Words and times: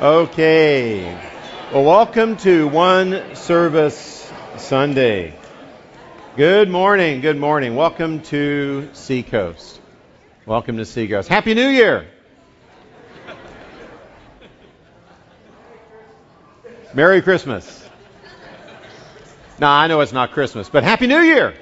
Okay. 0.00 1.02
Well, 1.72 1.82
welcome 1.82 2.36
to 2.36 2.68
One 2.68 3.34
Service 3.34 4.30
Sunday. 4.56 5.34
Good 6.36 6.70
morning. 6.70 7.20
Good 7.20 7.36
morning. 7.36 7.74
Welcome 7.74 8.20
to 8.22 8.90
Seacoast. 8.92 9.80
Welcome 10.46 10.76
to 10.76 10.84
Seacoast. 10.84 11.28
Happy 11.28 11.52
New 11.54 11.66
Year. 11.66 12.06
Merry 16.94 17.20
Christmas. 17.20 17.84
Now, 19.58 19.72
I 19.72 19.88
know 19.88 20.00
it's 20.00 20.12
not 20.12 20.30
Christmas, 20.30 20.68
but 20.68 20.84
Happy 20.84 21.08
New 21.08 21.22
Year. 21.22 21.54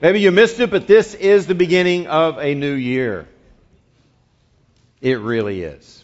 Maybe 0.00 0.20
you 0.20 0.30
missed 0.30 0.60
it, 0.60 0.70
but 0.70 0.86
this 0.86 1.14
is 1.14 1.48
the 1.48 1.56
beginning 1.56 2.06
of 2.06 2.38
a 2.38 2.54
new 2.54 2.74
year. 2.74 3.26
It 5.04 5.20
really 5.20 5.62
is. 5.62 6.02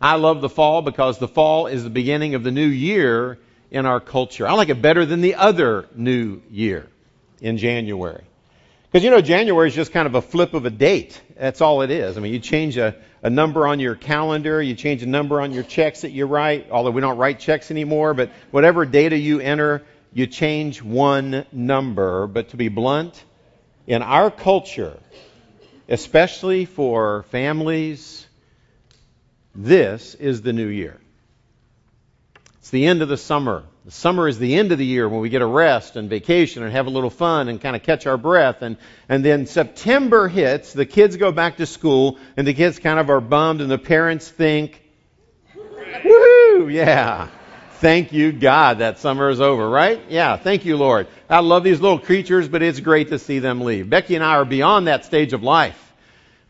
I 0.00 0.16
love 0.16 0.40
the 0.40 0.48
fall 0.48 0.82
because 0.82 1.18
the 1.18 1.28
fall 1.28 1.68
is 1.68 1.84
the 1.84 1.90
beginning 1.90 2.34
of 2.34 2.42
the 2.42 2.50
new 2.50 2.66
year 2.66 3.38
in 3.70 3.86
our 3.86 4.00
culture. 4.00 4.44
I 4.44 4.54
like 4.54 4.70
it 4.70 4.82
better 4.82 5.06
than 5.06 5.20
the 5.20 5.36
other 5.36 5.88
new 5.94 6.42
year 6.50 6.88
in 7.40 7.58
January. 7.58 8.24
Because 8.90 9.04
you 9.04 9.12
know, 9.12 9.20
January 9.20 9.68
is 9.68 9.74
just 9.76 9.92
kind 9.92 10.08
of 10.08 10.16
a 10.16 10.20
flip 10.20 10.54
of 10.54 10.66
a 10.66 10.70
date. 10.70 11.20
That's 11.36 11.60
all 11.60 11.82
it 11.82 11.92
is. 11.92 12.16
I 12.16 12.20
mean, 12.20 12.32
you 12.32 12.40
change 12.40 12.76
a, 12.76 12.96
a 13.22 13.30
number 13.30 13.68
on 13.68 13.78
your 13.78 13.94
calendar, 13.94 14.60
you 14.60 14.74
change 14.74 15.04
a 15.04 15.06
number 15.06 15.40
on 15.40 15.52
your 15.52 15.62
checks 15.62 16.00
that 16.00 16.10
you 16.10 16.26
write, 16.26 16.72
although 16.72 16.90
we 16.90 17.00
don't 17.00 17.18
write 17.18 17.38
checks 17.38 17.70
anymore, 17.70 18.14
but 18.14 18.32
whatever 18.50 18.84
data 18.84 19.16
you 19.16 19.38
enter, 19.38 19.84
you 20.12 20.26
change 20.26 20.82
one 20.82 21.46
number. 21.52 22.26
But 22.26 22.48
to 22.48 22.56
be 22.56 22.66
blunt, 22.66 23.24
in 23.86 24.02
our 24.02 24.28
culture, 24.32 24.98
especially 25.88 26.64
for 26.64 27.24
families. 27.24 28.26
This 29.54 30.14
is 30.14 30.42
the 30.42 30.52
new 30.52 30.68
year. 30.68 30.98
It's 32.58 32.70
the 32.70 32.86
end 32.86 33.02
of 33.02 33.08
the 33.08 33.16
summer. 33.16 33.64
The 33.86 33.90
summer 33.92 34.28
is 34.28 34.38
the 34.38 34.56
end 34.56 34.72
of 34.72 34.78
the 34.78 34.84
year 34.84 35.08
when 35.08 35.20
we 35.20 35.30
get 35.30 35.40
a 35.40 35.46
rest 35.46 35.96
and 35.96 36.10
vacation 36.10 36.62
and 36.62 36.70
have 36.72 36.86
a 36.86 36.90
little 36.90 37.08
fun 37.08 37.48
and 37.48 37.58
kind 37.58 37.74
of 37.74 37.82
catch 37.82 38.06
our 38.06 38.18
breath. 38.18 38.60
And, 38.60 38.76
and 39.08 39.24
then 39.24 39.46
September 39.46 40.28
hits, 40.28 40.74
the 40.74 40.84
kids 40.84 41.16
go 41.16 41.32
back 41.32 41.56
to 41.56 41.64
school, 41.64 42.18
and 42.36 42.46
the 42.46 42.52
kids 42.52 42.78
kind 42.78 42.98
of 42.98 43.08
are 43.08 43.22
bummed, 43.22 43.62
and 43.62 43.70
the 43.70 43.78
parents 43.78 44.28
think, 44.28 44.82
woohoo, 45.56 46.70
yeah. 46.70 47.28
Thank 47.80 48.12
you, 48.12 48.32
God, 48.32 48.78
that 48.78 48.98
summer 48.98 49.30
is 49.30 49.40
over, 49.40 49.70
right? 49.70 50.00
Yeah, 50.08 50.36
thank 50.36 50.64
you, 50.64 50.76
Lord. 50.76 51.06
I 51.30 51.38
love 51.38 51.62
these 51.62 51.80
little 51.80 52.00
creatures, 52.00 52.48
but 52.48 52.60
it's 52.60 52.80
great 52.80 53.10
to 53.10 53.20
see 53.20 53.38
them 53.38 53.60
leave. 53.60 53.88
Becky 53.88 54.16
and 54.16 54.24
I 54.24 54.34
are 54.34 54.44
beyond 54.44 54.88
that 54.88 55.04
stage 55.04 55.32
of 55.32 55.44
life. 55.44 55.80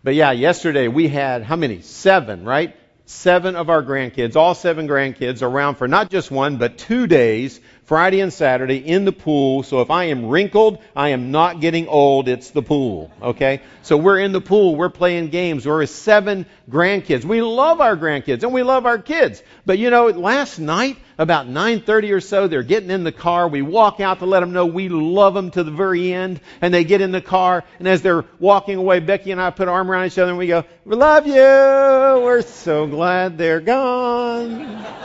But 0.03 0.15
yeah, 0.15 0.31
yesterday 0.31 0.89
we 0.89 1.07
had 1.07 1.43
how 1.43 1.57
many? 1.57 1.83
Seven, 1.83 2.47
right? 2.47 2.75
Seven 3.05 3.57
of 3.57 3.69
our 3.69 3.83
grandkids, 3.83 4.37
all 4.37 4.55
seven 4.55 4.89
grandkids, 4.89 5.43
around 5.43 5.75
for 5.75 5.87
not 5.87 6.09
just 6.09 6.31
one, 6.31 6.57
but 6.57 6.79
two 6.79 7.07
days 7.07 7.61
Friday 7.89 8.21
and 8.21 8.31
Saturday 8.31 8.77
in 8.77 9.07
the 9.07 9.13
pool. 9.13 9.63
So 9.63 9.81
if 9.81 9.91
I 9.91 10.05
am 10.05 10.29
wrinkled, 10.29 10.79
I 10.95 11.09
am 11.09 11.31
not 11.31 11.63
getting 11.63 11.89
old. 11.89 12.29
It's 12.29 12.51
the 12.51 12.61
pool. 12.61 13.11
Okay? 13.23 13.63
So 13.81 13.97
we're 13.97 14.19
in 14.19 14.33
the 14.33 14.43
pool. 14.43 14.77
We're 14.77 14.91
playing 14.91 15.31
games. 15.31 15.67
We're 15.67 15.87
seven 15.87 16.45
grandkids. 16.71 17.25
We 17.25 17.41
love 17.41 17.81
our 17.81 17.97
grandkids 17.97 18.43
and 18.43 18.53
we 18.53 18.63
love 18.63 18.85
our 18.85 18.99
kids. 18.99 19.43
But 19.65 19.79
you 19.79 19.89
know, 19.89 20.09
last 20.09 20.59
night, 20.59 20.99
about 21.17 21.49
9.30 21.49 22.13
or 22.13 22.21
so, 22.21 22.47
they're 22.47 22.63
getting 22.63 22.91
in 22.91 23.05
the 23.05 23.13
car. 23.13 23.49
We 23.49 23.63
walk 23.63 24.01
out 24.01 24.19
to 24.19 24.27
let 24.27 24.41
them 24.41 24.53
know 24.53 24.67
we 24.67 24.91
love 24.91 25.33
them 25.33 25.51
to 25.53 25.65
the 25.65 25.71
very 25.71 26.13
end. 26.13 26.43
And 26.61 26.75
they 26.75 26.85
get 26.85 27.01
in 27.01 27.11
the 27.11 27.23
car. 27.23 27.65
And 27.79 27.89
as 27.89 28.03
they're 28.03 28.27
walking 28.39 28.77
away, 28.77 29.01
Becky 29.01 29.31
and 29.33 29.41
I 29.41 29.49
put 29.49 29.67
our 29.67 29.77
arm 29.77 29.91
around 29.91 30.09
each 30.09 30.19
other 30.19 30.33
and 30.33 30.39
we 30.39 30.47
go, 30.47 30.65
we 30.85 30.95
love 30.95 31.27
you. 31.27 31.33
We're 31.33 32.43
so 32.43 32.87
glad 32.87 33.39
they're 33.39 33.61
gone. 33.61 34.85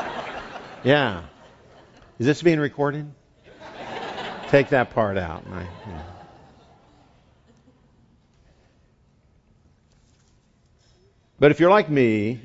Yeah. 0.85 1.21
Is 2.19 2.25
this 2.25 2.41
being 2.41 2.59
recorded? 2.59 3.11
Take 4.49 4.69
that 4.69 4.91
part 4.91 5.17
out. 5.17 5.49
My, 5.49 5.63
yeah. 5.63 6.03
But 11.39 11.51
if 11.51 11.59
you're 11.59 11.71
like 11.71 11.89
me, 11.89 12.39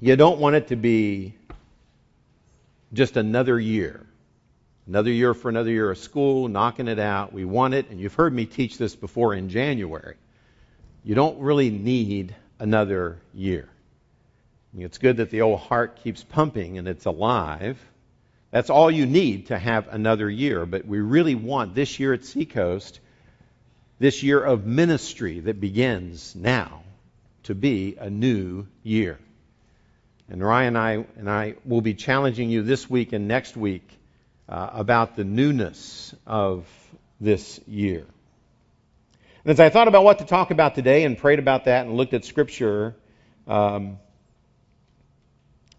you 0.00 0.14
don't 0.16 0.38
want 0.38 0.54
it 0.54 0.68
to 0.68 0.76
be 0.76 1.34
just 2.92 3.16
another 3.16 3.58
year. 3.58 4.04
Another 4.86 5.10
year 5.10 5.34
for 5.34 5.48
another 5.48 5.70
year 5.70 5.90
of 5.90 5.98
school, 5.98 6.48
knocking 6.48 6.88
it 6.88 6.98
out. 6.98 7.32
We 7.32 7.44
want 7.44 7.74
it, 7.74 7.90
and 7.90 7.98
you've 7.98 8.14
heard 8.14 8.32
me 8.32 8.46
teach 8.46 8.78
this 8.78 8.94
before 8.94 9.34
in 9.34 9.48
January. 9.48 10.16
You 11.04 11.14
don't 11.14 11.38
really 11.40 11.70
need 11.70 12.34
another 12.58 13.18
year. 13.34 13.68
It's 14.76 14.98
good 14.98 15.16
that 15.16 15.30
the 15.30 15.40
old 15.40 15.60
heart 15.60 15.96
keeps 16.02 16.22
pumping 16.22 16.78
and 16.78 16.86
it's 16.86 17.06
alive. 17.06 17.78
That's 18.50 18.70
all 18.70 18.90
you 18.90 19.06
need 19.06 19.48
to 19.48 19.58
have 19.58 19.88
another 19.88 20.28
year. 20.28 20.64
But 20.64 20.86
we 20.86 21.00
really 21.00 21.34
want 21.34 21.74
this 21.74 22.00
year 22.00 22.14
at 22.14 22.24
Seacoast, 22.24 23.00
this 23.98 24.22
year 24.22 24.42
of 24.42 24.64
ministry 24.64 25.40
that 25.40 25.60
begins 25.60 26.34
now, 26.34 26.82
to 27.44 27.54
be 27.54 27.96
a 27.98 28.08
new 28.08 28.66
year. 28.82 29.18
And 30.30 30.42
Ryan 30.42 30.76
and 30.76 30.78
I, 30.78 30.92
and 31.16 31.30
I 31.30 31.54
will 31.64 31.80
be 31.80 31.94
challenging 31.94 32.50
you 32.50 32.62
this 32.62 32.88
week 32.88 33.12
and 33.12 33.28
next 33.28 33.56
week 33.56 33.88
uh, 34.48 34.70
about 34.72 35.16
the 35.16 35.24
newness 35.24 36.14
of 36.26 36.66
this 37.20 37.60
year. 37.66 38.04
And 39.44 39.52
as 39.52 39.60
I 39.60 39.70
thought 39.70 39.88
about 39.88 40.04
what 40.04 40.18
to 40.18 40.26
talk 40.26 40.50
about 40.50 40.74
today 40.74 41.04
and 41.04 41.16
prayed 41.16 41.38
about 41.38 41.64
that 41.64 41.86
and 41.86 41.96
looked 41.96 42.12
at 42.12 42.24
Scripture, 42.24 42.94
um, 43.46 43.98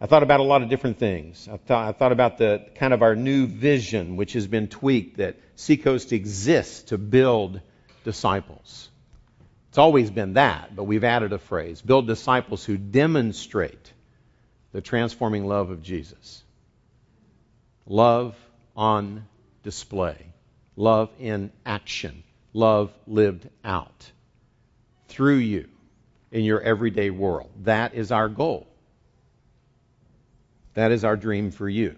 I 0.02 0.06
thought 0.06 0.24
about 0.24 0.40
a 0.40 0.44
lot 0.44 0.62
of 0.62 0.70
different 0.70 0.98
things. 0.98 1.50
I 1.52 1.58
thought, 1.58 1.88
I 1.88 1.92
thought, 1.92 2.14
about 2.14 2.38
the 2.38 2.66
kind 2.76 2.94
of 2.94 3.02
our 3.02 3.16
new 3.16 3.48
vision, 3.48 4.16
which 4.16 4.34
has 4.34 4.48
been 4.48 4.68
tweaked, 4.68 5.18
that 5.18 5.38
Seacoast 5.56 6.14
exists 6.14 6.84
to 6.84 6.98
build 6.98 7.60
disciples. 8.06 8.90
It's 9.70 9.78
always 9.78 10.10
been 10.10 10.34
that, 10.34 10.76
but 10.76 10.86
we've 10.86 11.04
added 11.04 11.34
a 11.34 11.38
phrase 11.38 11.82
build 11.82 12.08
disciples 12.08 12.64
who 12.64 12.78
demonstrate 12.78 13.94
the 14.72 14.82
transforming 14.82 15.48
love 15.48 15.70
of 15.70 15.84
Jesus. 15.84 16.44
Love 17.86 18.36
on 18.76 19.26
display, 19.64 20.18
love 20.78 21.10
in 21.20 21.52
action, 21.66 22.24
love 22.54 22.94
lived 23.06 23.50
out 23.66 24.12
through 25.10 25.38
you 25.38 25.68
in 26.32 26.46
your 26.46 26.62
everyday 26.62 27.10
world. 27.10 27.50
That 27.64 27.96
is 27.96 28.12
our 28.12 28.30
goal. 28.30 28.69
That 30.80 30.94
is 30.94 31.04
our 31.04 31.18
dream 31.18 31.52
for 31.52 31.68
you. 31.68 31.98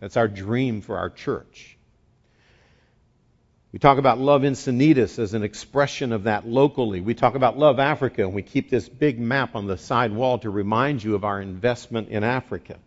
That's 0.00 0.16
our 0.16 0.26
dream 0.26 0.80
for 0.80 0.98
our 0.98 1.08
church. 1.08 1.78
We 3.72 3.78
talk 3.78 3.98
about 3.98 4.18
Love 4.18 4.42
Encinitas 4.42 5.20
as 5.20 5.34
an 5.34 5.44
expression 5.44 6.10
of 6.10 6.24
that 6.24 6.44
locally. 6.44 7.00
We 7.00 7.14
talk 7.14 7.36
about 7.36 7.56
Love 7.56 7.78
Africa, 7.78 8.22
and 8.22 8.34
we 8.34 8.42
keep 8.42 8.70
this 8.70 8.88
big 8.88 9.20
map 9.20 9.54
on 9.54 9.68
the 9.68 9.78
side 9.78 10.12
wall 10.12 10.40
to 10.40 10.50
remind 10.50 11.04
you 11.04 11.14
of 11.14 11.22
our 11.22 11.40
investment 11.40 12.08
in 12.08 12.24
Africa. 12.24 12.80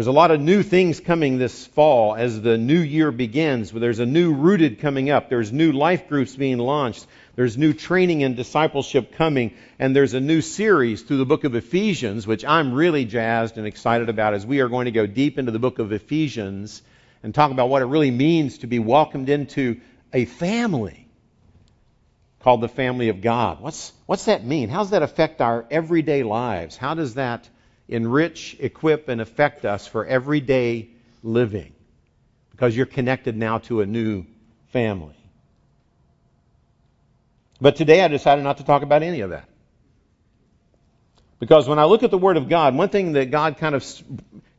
There's 0.00 0.06
a 0.06 0.12
lot 0.12 0.30
of 0.30 0.40
new 0.40 0.62
things 0.62 0.98
coming 0.98 1.36
this 1.36 1.66
fall 1.66 2.14
as 2.14 2.40
the 2.40 2.56
new 2.56 2.78
year 2.78 3.12
begins. 3.12 3.70
There's 3.70 3.98
a 3.98 4.06
new 4.06 4.32
rooted 4.32 4.80
coming 4.80 5.10
up. 5.10 5.28
There's 5.28 5.52
new 5.52 5.72
life 5.72 6.08
groups 6.08 6.34
being 6.34 6.56
launched. 6.56 7.06
There's 7.36 7.58
new 7.58 7.74
training 7.74 8.22
and 8.22 8.34
discipleship 8.34 9.12
coming, 9.12 9.52
and 9.78 9.94
there's 9.94 10.14
a 10.14 10.20
new 10.20 10.40
series 10.40 11.02
through 11.02 11.18
the 11.18 11.26
book 11.26 11.44
of 11.44 11.54
Ephesians, 11.54 12.26
which 12.26 12.46
I'm 12.46 12.72
really 12.72 13.04
jazzed 13.04 13.58
and 13.58 13.66
excited 13.66 14.08
about 14.08 14.32
as 14.32 14.46
we 14.46 14.60
are 14.60 14.70
going 14.70 14.86
to 14.86 14.90
go 14.90 15.04
deep 15.04 15.38
into 15.38 15.52
the 15.52 15.58
book 15.58 15.78
of 15.78 15.92
Ephesians 15.92 16.80
and 17.22 17.34
talk 17.34 17.50
about 17.50 17.68
what 17.68 17.82
it 17.82 17.84
really 17.84 18.10
means 18.10 18.56
to 18.60 18.66
be 18.66 18.78
welcomed 18.78 19.28
into 19.28 19.82
a 20.14 20.24
family 20.24 21.06
called 22.38 22.62
the 22.62 22.68
family 22.68 23.10
of 23.10 23.20
God. 23.20 23.60
What's, 23.60 23.92
what's 24.06 24.24
that 24.24 24.46
mean? 24.46 24.70
How 24.70 24.78
does 24.78 24.92
that 24.92 25.02
affect 25.02 25.42
our 25.42 25.66
everyday 25.70 26.22
lives? 26.22 26.78
How 26.78 26.94
does 26.94 27.16
that 27.16 27.46
enrich, 27.90 28.56
equip, 28.58 29.08
and 29.08 29.20
affect 29.20 29.64
us 29.64 29.86
for 29.86 30.06
everyday 30.06 30.88
living? 31.22 31.72
Because 32.52 32.76
you're 32.76 32.86
connected 32.86 33.36
now 33.36 33.58
to 33.58 33.82
a 33.82 33.86
new 33.86 34.24
family. 34.68 35.16
But 37.60 37.76
today 37.76 38.02
I 38.02 38.08
decided 38.08 38.42
not 38.42 38.58
to 38.58 38.64
talk 38.64 38.82
about 38.82 39.02
any 39.02 39.20
of 39.20 39.30
that. 39.30 39.48
Because 41.38 41.68
when 41.68 41.78
I 41.78 41.84
look 41.84 42.02
at 42.02 42.10
the 42.10 42.18
Word 42.18 42.36
of 42.36 42.48
God, 42.48 42.74
one 42.74 42.90
thing 42.90 43.12
that 43.12 43.30
God 43.30 43.58
kind 43.58 43.74
of, 43.74 43.84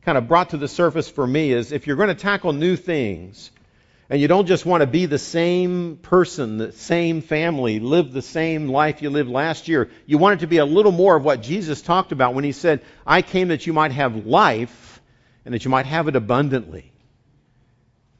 kind 0.02 0.18
of 0.18 0.28
brought 0.28 0.50
to 0.50 0.56
the 0.56 0.68
surface 0.68 1.08
for 1.08 1.26
me 1.26 1.52
is 1.52 1.72
if 1.72 1.86
you're 1.86 1.96
going 1.96 2.08
to 2.08 2.14
tackle 2.14 2.52
new 2.52 2.76
things, 2.76 3.50
and 4.12 4.20
you 4.20 4.28
don't 4.28 4.46
just 4.46 4.64
want 4.64 4.82
to 4.82 4.86
be 4.86 5.06
the 5.06 5.18
same 5.18 5.96
person, 5.96 6.58
the 6.58 6.70
same 6.70 7.22
family, 7.22 7.80
live 7.80 8.12
the 8.12 8.22
same 8.22 8.68
life 8.68 9.02
you 9.02 9.10
lived 9.10 9.30
last 9.30 9.66
year. 9.66 9.90
You 10.06 10.18
want 10.18 10.34
it 10.34 10.40
to 10.40 10.46
be 10.46 10.58
a 10.58 10.64
little 10.64 10.92
more 10.92 11.16
of 11.16 11.24
what 11.24 11.42
Jesus 11.42 11.82
talked 11.82 12.12
about 12.12 12.34
when 12.34 12.44
he 12.44 12.52
said, 12.52 12.82
I 13.04 13.22
came 13.22 13.48
that 13.48 13.66
you 13.66 13.72
might 13.72 13.92
have 13.92 14.26
life 14.26 15.00
and 15.44 15.54
that 15.54 15.64
you 15.64 15.70
might 15.70 15.86
have 15.86 16.06
it 16.06 16.14
abundantly. 16.14 16.92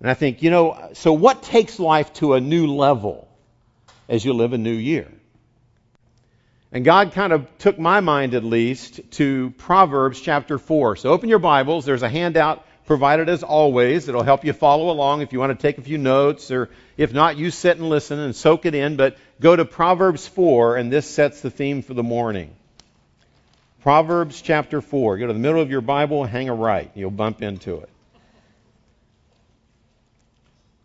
And 0.00 0.10
I 0.10 0.14
think, 0.14 0.42
you 0.42 0.50
know, 0.50 0.90
so 0.94 1.12
what 1.12 1.44
takes 1.44 1.78
life 1.78 2.12
to 2.14 2.34
a 2.34 2.40
new 2.40 2.66
level? 2.66 3.28
as 4.12 4.24
you 4.24 4.34
live 4.34 4.52
a 4.52 4.58
new 4.58 4.72
year. 4.72 5.08
And 6.70 6.84
God 6.84 7.12
kind 7.12 7.32
of 7.32 7.46
took 7.58 7.78
my 7.78 8.00
mind, 8.00 8.34
at 8.34 8.44
least, 8.44 9.00
to 9.12 9.50
Proverbs 9.58 10.20
chapter 10.20 10.58
4. 10.58 10.96
So 10.96 11.10
open 11.10 11.30
your 11.30 11.38
Bibles. 11.38 11.84
There's 11.86 12.02
a 12.02 12.08
handout 12.08 12.66
provided 12.86 13.28
as 13.28 13.42
always. 13.42 14.08
It'll 14.08 14.22
help 14.22 14.44
you 14.44 14.52
follow 14.52 14.90
along 14.90 15.22
if 15.22 15.32
you 15.32 15.38
want 15.38 15.58
to 15.58 15.62
take 15.62 15.78
a 15.78 15.82
few 15.82 15.98
notes, 15.98 16.50
or 16.50 16.70
if 16.96 17.12
not, 17.12 17.36
you 17.36 17.50
sit 17.50 17.78
and 17.78 17.88
listen 17.88 18.18
and 18.18 18.34
soak 18.34 18.66
it 18.66 18.74
in. 18.74 18.96
But 18.96 19.16
go 19.40 19.54
to 19.54 19.64
Proverbs 19.64 20.26
4, 20.26 20.76
and 20.76 20.92
this 20.92 21.08
sets 21.08 21.40
the 21.40 21.50
theme 21.50 21.82
for 21.82 21.94
the 21.94 22.02
morning. 22.02 22.54
Proverbs 23.82 24.40
chapter 24.40 24.80
4. 24.80 25.18
Go 25.18 25.26
to 25.26 25.32
the 25.32 25.38
middle 25.38 25.60
of 25.60 25.70
your 25.70 25.80
Bible, 25.80 26.24
hang 26.24 26.48
a 26.48 26.54
right. 26.54 26.90
You'll 26.94 27.10
bump 27.10 27.42
into 27.42 27.78
it. 27.78 27.88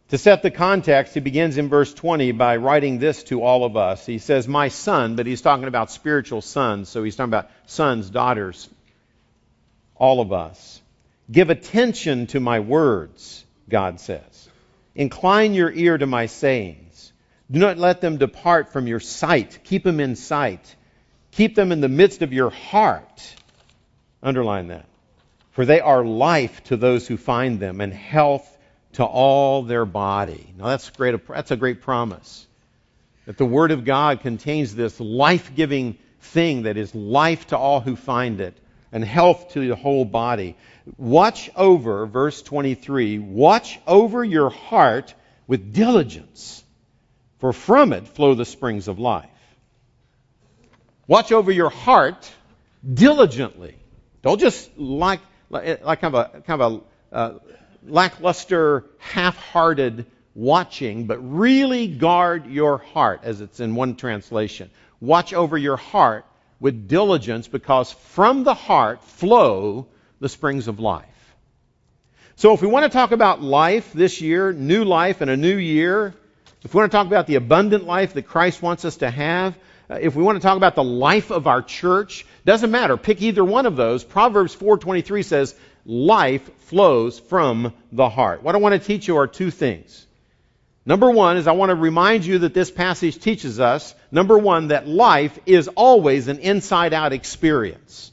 To 0.10 0.18
set 0.18 0.42
the 0.42 0.52
context, 0.52 1.14
he 1.14 1.20
begins 1.20 1.58
in 1.58 1.68
verse 1.68 1.94
20 1.94 2.32
by 2.32 2.56
writing 2.58 2.98
this 2.98 3.24
to 3.24 3.44
all 3.44 3.66
of 3.66 3.76
us. 3.76 4.06
He 4.06 4.20
says, 4.20 4.48
My 4.48 4.70
son, 4.70 5.18
but 5.18 5.26
he's 5.26 5.42
talking 5.42 5.68
about 5.68 5.92
spiritual 5.92 6.42
sons, 6.42 6.88
so 6.88 7.04
he's 7.04 7.18
talking 7.18 7.30
about 7.30 7.52
sons, 7.66 8.10
daughters, 8.10 8.70
all 9.96 10.22
of 10.22 10.32
us. 10.32 10.82
Give 11.30 11.50
attention 11.50 12.28
to 12.28 12.40
my 12.40 12.60
words, 12.60 13.44
God 13.70 14.00
says. 14.00 14.50
Incline 14.96 15.54
your 15.54 15.72
ear 15.72 15.98
to 15.98 16.08
my 16.08 16.28
sayings. 16.28 17.14
Do 17.52 17.60
not 17.60 17.78
let 17.78 18.02
them 18.02 18.18
depart 18.18 18.74
from 18.74 18.88
your 18.88 19.00
sight. 19.00 19.60
Keep 19.64 19.84
them 19.84 20.00
in 20.00 20.16
sight. 20.16 20.76
Keep 21.32 21.56
them 21.56 21.72
in 21.72 21.82
the 21.82 21.90
midst 21.90 22.22
of 22.22 22.34
your 22.34 22.50
heart. 22.50 23.36
Underline 24.24 24.68
that. 24.68 24.86
For 25.52 25.66
they 25.66 25.80
are 25.80 26.04
life 26.04 26.64
to 26.66 26.78
those 26.78 27.08
who 27.08 27.18
find 27.18 27.60
them 27.60 27.82
and 27.82 27.94
health 27.94 28.58
to 28.94 29.04
all 29.04 29.64
their 29.64 29.86
body. 29.86 30.54
Now 30.58 30.68
that's 30.68 30.90
great. 30.90 31.28
That's 31.28 31.52
a 31.52 31.58
great 31.58 31.82
promise. 31.82 32.48
That 33.26 33.38
the 33.38 33.46
Word 33.46 33.72
of 33.72 33.86
God 33.86 34.22
contains 34.22 34.74
this 34.74 35.00
life-giving 35.00 35.98
thing 36.22 36.64
that 36.64 36.78
is 36.78 36.96
life 36.96 37.48
to 37.48 37.58
all 37.58 37.82
who 37.82 37.96
find 37.96 38.40
it 38.42 38.58
and 38.92 39.04
health 39.04 39.50
to 39.54 39.68
the 39.68 39.76
whole 39.76 40.06
body. 40.06 40.56
Watch 40.96 41.50
over, 41.56 42.06
verse 42.06 42.42
23, 42.42 43.20
watch 43.20 43.80
over 43.86 44.24
your 44.24 44.50
heart 44.50 45.14
with 45.46 45.74
diligence, 45.74 46.64
for 47.40 47.52
from 47.52 47.92
it 47.92 48.08
flow 48.08 48.36
the 48.36 48.46
springs 48.46 48.88
of 48.88 48.98
life. 48.98 49.30
Watch 51.08 51.32
over 51.32 51.52
your 51.52 51.70
heart 51.70 52.30
diligently. 52.94 53.76
Don't 54.22 54.40
just 54.40 54.78
like, 54.78 55.20
like 55.50 56.02
kind 56.02 56.04
of 56.04 56.14
a, 56.16 56.42
kind 56.42 56.62
of 56.62 56.84
a 57.12 57.16
uh, 57.16 57.40
lackluster, 57.86 58.86
half-hearted 59.00 60.06
watching, 60.36 61.06
but 61.06 61.18
really 61.18 61.88
guard 61.88 62.46
your 62.46 62.78
heart, 62.78 63.22
as 63.24 63.42
it's 63.42 63.60
in 63.60 63.76
one 63.76 63.96
translation. 63.96 64.70
Watch 65.02 65.34
over 65.34 65.58
your 65.58 65.78
heart 65.78 66.26
with 66.60 66.88
diligence 66.88 67.48
because 67.48 67.92
from 67.92 68.44
the 68.44 68.54
heart 68.54 69.04
flow 69.04 69.88
the 70.20 70.30
springs 70.30 70.68
of 70.68 70.80
life. 70.80 71.06
So 72.36 72.54
if 72.54 72.62
we 72.62 72.68
want 72.68 72.84
to 72.84 72.90
talk 72.90 73.12
about 73.12 73.42
life 73.42 73.94
this 73.94 74.22
year, 74.22 74.54
new 74.54 74.84
life 74.84 75.22
and 75.22 75.30
a 75.32 75.38
new 75.38 75.58
year, 75.58 76.14
if 76.64 76.74
we 76.74 76.80
want 76.80 76.92
to 76.92 76.96
talk 76.96 77.08
about 77.08 77.28
the 77.28 77.36
abundant 77.36 77.86
life 77.86 78.14
that 78.14 78.24
Christ 78.24 78.62
wants 78.62 78.86
us 78.86 78.98
to 78.98 79.10
have, 79.10 79.58
uh, 79.90 79.96
if 79.96 80.16
we 80.16 80.24
want 80.24 80.36
to 80.36 80.42
talk 80.42 80.58
about 80.58 80.76
the 80.76 80.84
life 80.84 81.32
of 81.32 81.48
our 81.48 81.62
church, 81.62 82.26
doesn't 82.46 82.72
matter. 82.72 82.98
Pick 82.98 83.22
either 83.22 83.44
one 83.44 83.66
of 83.66 83.76
those. 83.76 84.04
Proverbs 84.04 84.56
4:23 84.56 85.24
says, 85.24 85.56
life 85.88 86.50
flows 86.66 87.18
from 87.18 87.74
the 87.92 88.10
heart. 88.10 88.44
What 88.44 88.54
I 88.54 88.58
want 88.58 88.74
to 88.74 88.80
teach 88.80 89.08
you 89.08 89.18
are 89.18 89.28
two 89.28 89.50
things. 89.50 90.06
Number 90.86 91.10
one 91.10 91.38
is 91.38 91.48
I 91.48 91.54
want 91.54 91.70
to 91.70 91.76
remind 91.76 92.26
you 92.26 92.40
that 92.40 92.54
this 92.54 92.70
passage 92.70 93.20
teaches 93.20 93.60
us, 93.60 93.96
number 94.12 94.38
one, 94.38 94.70
that 94.70 94.88
life 94.88 95.38
is 95.46 95.70
always 95.70 96.28
an 96.28 96.40
inside 96.40 96.94
out 96.94 97.14
experience. 97.14 98.12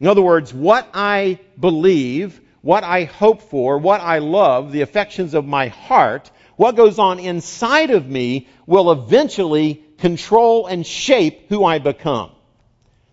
In 0.00 0.06
other 0.06 0.22
words, 0.22 0.54
what 0.54 0.88
I 0.94 1.40
believe, 1.58 2.40
what 2.60 2.84
I 2.84 3.04
hope 3.04 3.42
for, 3.42 3.78
what 3.78 4.00
I 4.00 4.18
love, 4.18 4.72
the 4.72 4.82
affections 4.82 5.34
of 5.34 5.46
my 5.46 5.68
heart, 5.68 6.30
what 6.56 6.76
goes 6.76 6.98
on 6.98 7.18
inside 7.18 7.90
of 7.90 8.08
me 8.08 8.48
will 8.66 8.92
eventually 8.92 9.84
control 9.98 10.66
and 10.66 10.86
shape 10.86 11.48
who 11.48 11.64
I 11.64 11.78
become. 11.78 12.30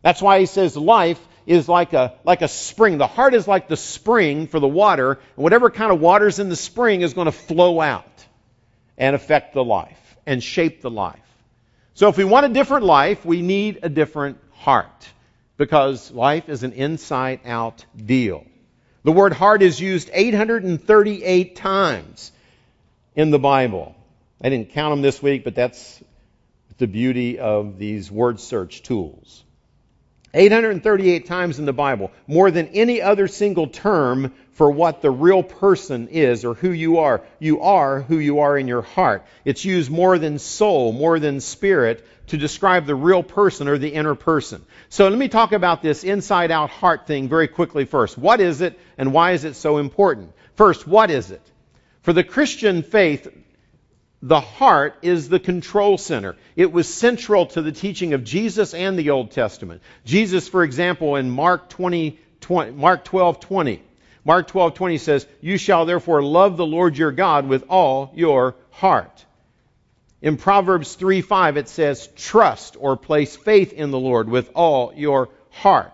That's 0.01 0.21
why 0.21 0.39
he 0.39 0.45
says 0.45 0.77
life 0.77 1.19
is 1.47 1.67
like 1.67 1.93
a, 1.93 2.15
like 2.23 2.41
a 2.41 2.47
spring. 2.47 2.97
The 2.97 3.07
heart 3.07 3.33
is 3.33 3.47
like 3.47 3.67
the 3.67 3.77
spring 3.77 4.47
for 4.47 4.59
the 4.59 4.67
water, 4.67 5.11
and 5.11 5.43
whatever 5.43 5.69
kind 5.69 5.91
of 5.91 5.99
water's 5.99 6.39
in 6.39 6.49
the 6.49 6.55
spring 6.55 7.01
is 7.01 7.13
going 7.13 7.25
to 7.25 7.31
flow 7.31 7.81
out 7.81 8.05
and 8.97 9.15
affect 9.15 9.53
the 9.53 9.63
life 9.63 10.17
and 10.25 10.43
shape 10.43 10.81
the 10.81 10.91
life. 10.91 11.19
So 11.95 12.09
if 12.09 12.17
we 12.17 12.23
want 12.23 12.45
a 12.45 12.49
different 12.49 12.85
life, 12.85 13.25
we 13.25 13.41
need 13.41 13.79
a 13.83 13.89
different 13.89 14.37
heart 14.51 15.07
because 15.57 16.11
life 16.11 16.49
is 16.49 16.63
an 16.63 16.73
inside 16.73 17.41
out 17.45 17.85
deal. 17.95 18.45
The 19.03 19.11
word 19.11 19.33
heart 19.33 19.61
is 19.61 19.79
used 19.79 20.09
838 20.11 21.55
times 21.55 22.31
in 23.15 23.31
the 23.31 23.39
Bible. 23.39 23.95
I 24.41 24.49
didn't 24.49 24.71
count 24.71 24.91
them 24.91 25.01
this 25.01 25.21
week, 25.21 25.43
but 25.43 25.55
that's 25.55 26.03
the 26.77 26.87
beauty 26.87 27.39
of 27.39 27.77
these 27.77 28.11
word 28.11 28.39
search 28.39 28.83
tools. 28.83 29.43
838 30.33 31.27
times 31.27 31.59
in 31.59 31.65
the 31.65 31.71
Bible, 31.71 32.11
more 32.27 32.51
than 32.51 32.67
any 32.69 33.01
other 33.01 33.27
single 33.27 33.67
term 33.67 34.33
for 34.51 34.69
what 34.69 35.01
the 35.01 35.09
real 35.09 35.43
person 35.43 36.09
is 36.09 36.43
or 36.43 36.53
who 36.53 36.71
you 36.71 36.99
are. 36.99 37.21
You 37.39 37.61
are 37.61 38.01
who 38.01 38.19
you 38.19 38.39
are 38.39 38.57
in 38.57 38.67
your 38.67 38.81
heart. 38.81 39.25
It's 39.45 39.63
used 39.63 39.89
more 39.89 40.17
than 40.17 40.39
soul, 40.39 40.91
more 40.91 41.19
than 41.19 41.39
spirit 41.39 42.05
to 42.27 42.37
describe 42.37 42.85
the 42.85 42.95
real 42.95 43.23
person 43.23 43.67
or 43.67 43.77
the 43.77 43.93
inner 43.93 44.15
person. 44.15 44.65
So 44.89 45.07
let 45.07 45.17
me 45.17 45.27
talk 45.27 45.51
about 45.51 45.81
this 45.81 46.03
inside 46.03 46.51
out 46.51 46.69
heart 46.69 47.07
thing 47.07 47.29
very 47.29 47.47
quickly 47.47 47.85
first. 47.85 48.17
What 48.17 48.41
is 48.41 48.61
it 48.61 48.79
and 48.97 49.13
why 49.13 49.31
is 49.31 49.43
it 49.43 49.55
so 49.55 49.77
important? 49.77 50.31
First, 50.55 50.87
what 50.87 51.11
is 51.11 51.31
it? 51.31 51.41
For 52.01 52.13
the 52.13 52.23
Christian 52.23 52.83
faith, 52.83 53.27
the 54.21 54.39
heart 54.39 54.95
is 55.01 55.29
the 55.29 55.39
control 55.39 55.97
center. 55.97 56.35
It 56.55 56.71
was 56.71 56.91
central 56.91 57.45
to 57.47 57.61
the 57.61 57.71
teaching 57.71 58.13
of 58.13 58.23
Jesus 58.23 58.73
and 58.73 58.97
the 58.97 59.11
Old 59.11 59.31
Testament. 59.31 59.81
Jesus, 60.03 60.47
for 60.47 60.63
example, 60.63 61.15
in 61.15 61.29
Mark 61.29 61.69
20, 61.69 62.17
20 62.41 62.71
Mark 62.71 63.03
12, 63.03 63.39
20, 63.39 63.83
Mark 64.23 64.47
12, 64.47 64.73
20 64.73 64.97
says, 64.97 65.27
You 65.41 65.57
shall 65.57 65.85
therefore 65.85 66.23
love 66.23 66.57
the 66.57 66.65
Lord 66.65 66.97
your 66.97 67.11
God 67.11 67.47
with 67.47 67.65
all 67.69 68.11
your 68.15 68.55
heart. 68.71 69.23
In 70.25 70.37
Proverbs 70.37 70.95
3, 70.95 71.21
5, 71.21 71.57
it 71.57 71.69
says, 71.69 72.09
Trust 72.15 72.77
or 72.79 72.97
place 72.97 73.35
faith 73.35 73.73
in 73.73 73.91
the 73.91 73.99
Lord 73.99 74.27
with 74.27 74.49
all 74.55 74.91
your 74.95 75.29
heart. 75.51 75.93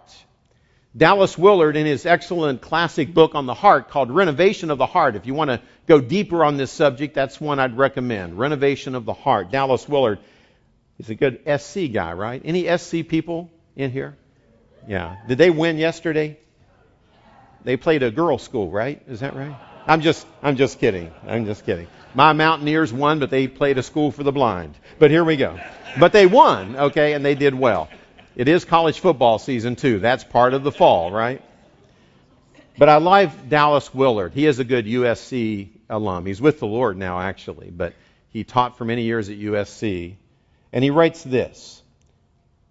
Dallas 0.96 1.38
Willard, 1.38 1.76
in 1.76 1.86
his 1.86 2.06
excellent 2.06 2.62
classic 2.62 3.14
book 3.14 3.36
on 3.36 3.46
the 3.46 3.54
heart 3.54 3.90
called 3.90 4.10
Renovation 4.10 4.72
of 4.72 4.78
the 4.78 4.86
Heart, 4.86 5.18
if 5.18 5.26
you 5.26 5.34
want 5.34 5.50
to 5.50 5.60
go 5.86 6.00
deeper 6.00 6.46
on 6.46 6.56
this 6.56 6.72
subject, 6.72 7.14
that's 7.14 7.42
one 7.42 7.60
I'd 7.60 7.78
recommend. 7.78 8.40
Renovation 8.40 8.96
of 8.96 9.04
the 9.04 9.14
Heart. 9.14 9.52
Dallas 9.52 9.90
Willard 9.90 10.20
is 10.98 11.10
a 11.10 11.16
good 11.16 11.42
SC 11.60 11.92
guy, 11.92 12.14
right? 12.14 12.42
Any 12.46 12.78
SC 12.78 13.06
people 13.06 13.52
in 13.76 13.92
here? 13.92 14.16
Yeah. 14.88 15.18
Did 15.28 15.40
they 15.40 15.50
win 15.50 15.78
yesterday? 15.78 16.40
They 17.66 17.76
played 17.76 18.02
a 18.02 18.12
girls' 18.12 18.44
school, 18.44 18.72
right? 18.72 19.02
Is 19.10 19.20
that 19.20 19.36
right? 19.36 19.58
I'm 19.88 20.00
just, 20.00 20.26
I'm 20.42 20.56
just 20.56 20.80
kidding. 20.80 21.12
I'm 21.28 21.46
just 21.46 21.66
kidding. 21.66 21.88
My 22.14 22.34
Mountaineers 22.34 22.92
won, 22.92 23.20
but 23.20 23.30
they 23.30 23.48
played 23.48 23.78
a 23.78 23.84
school 23.84 24.12
for 24.12 24.24
the 24.24 24.32
blind. 24.32 24.76
But 25.00 25.12
here 25.12 25.24
we 25.24 25.38
go. 25.38 25.60
But 26.00 26.12
they 26.12 26.26
won, 26.26 26.76
okay, 26.76 27.14
and 27.14 27.24
they 27.24 27.36
did 27.36 27.56
well. 27.56 27.90
It 28.36 28.48
is 28.48 28.66
college 28.66 29.00
football 29.00 29.40
season, 29.40 29.76
too. 29.76 30.00
That's 30.00 30.24
part 30.24 30.54
of 30.54 30.64
the 30.64 30.72
fall, 30.72 31.12
right? 31.12 31.42
But 32.78 32.90
I 32.90 32.98
like 32.98 33.50
Dallas 33.50 33.94
Willard. 33.94 34.34
He 34.34 34.46
is 34.46 34.60
a 34.60 34.64
good 34.64 34.86
USC 34.86 35.70
alum. 35.90 36.26
He's 36.26 36.42
with 36.42 36.60
the 36.60 36.68
Lord 36.68 36.98
now, 36.98 37.20
actually, 37.20 37.70
but 37.70 37.94
he 38.30 38.44
taught 38.44 38.78
for 38.78 38.86
many 38.86 39.04
years 39.04 39.30
at 39.30 39.38
USC. 39.38 40.16
And 40.74 40.84
he 40.84 40.90
writes 40.90 41.24
this 41.24 41.82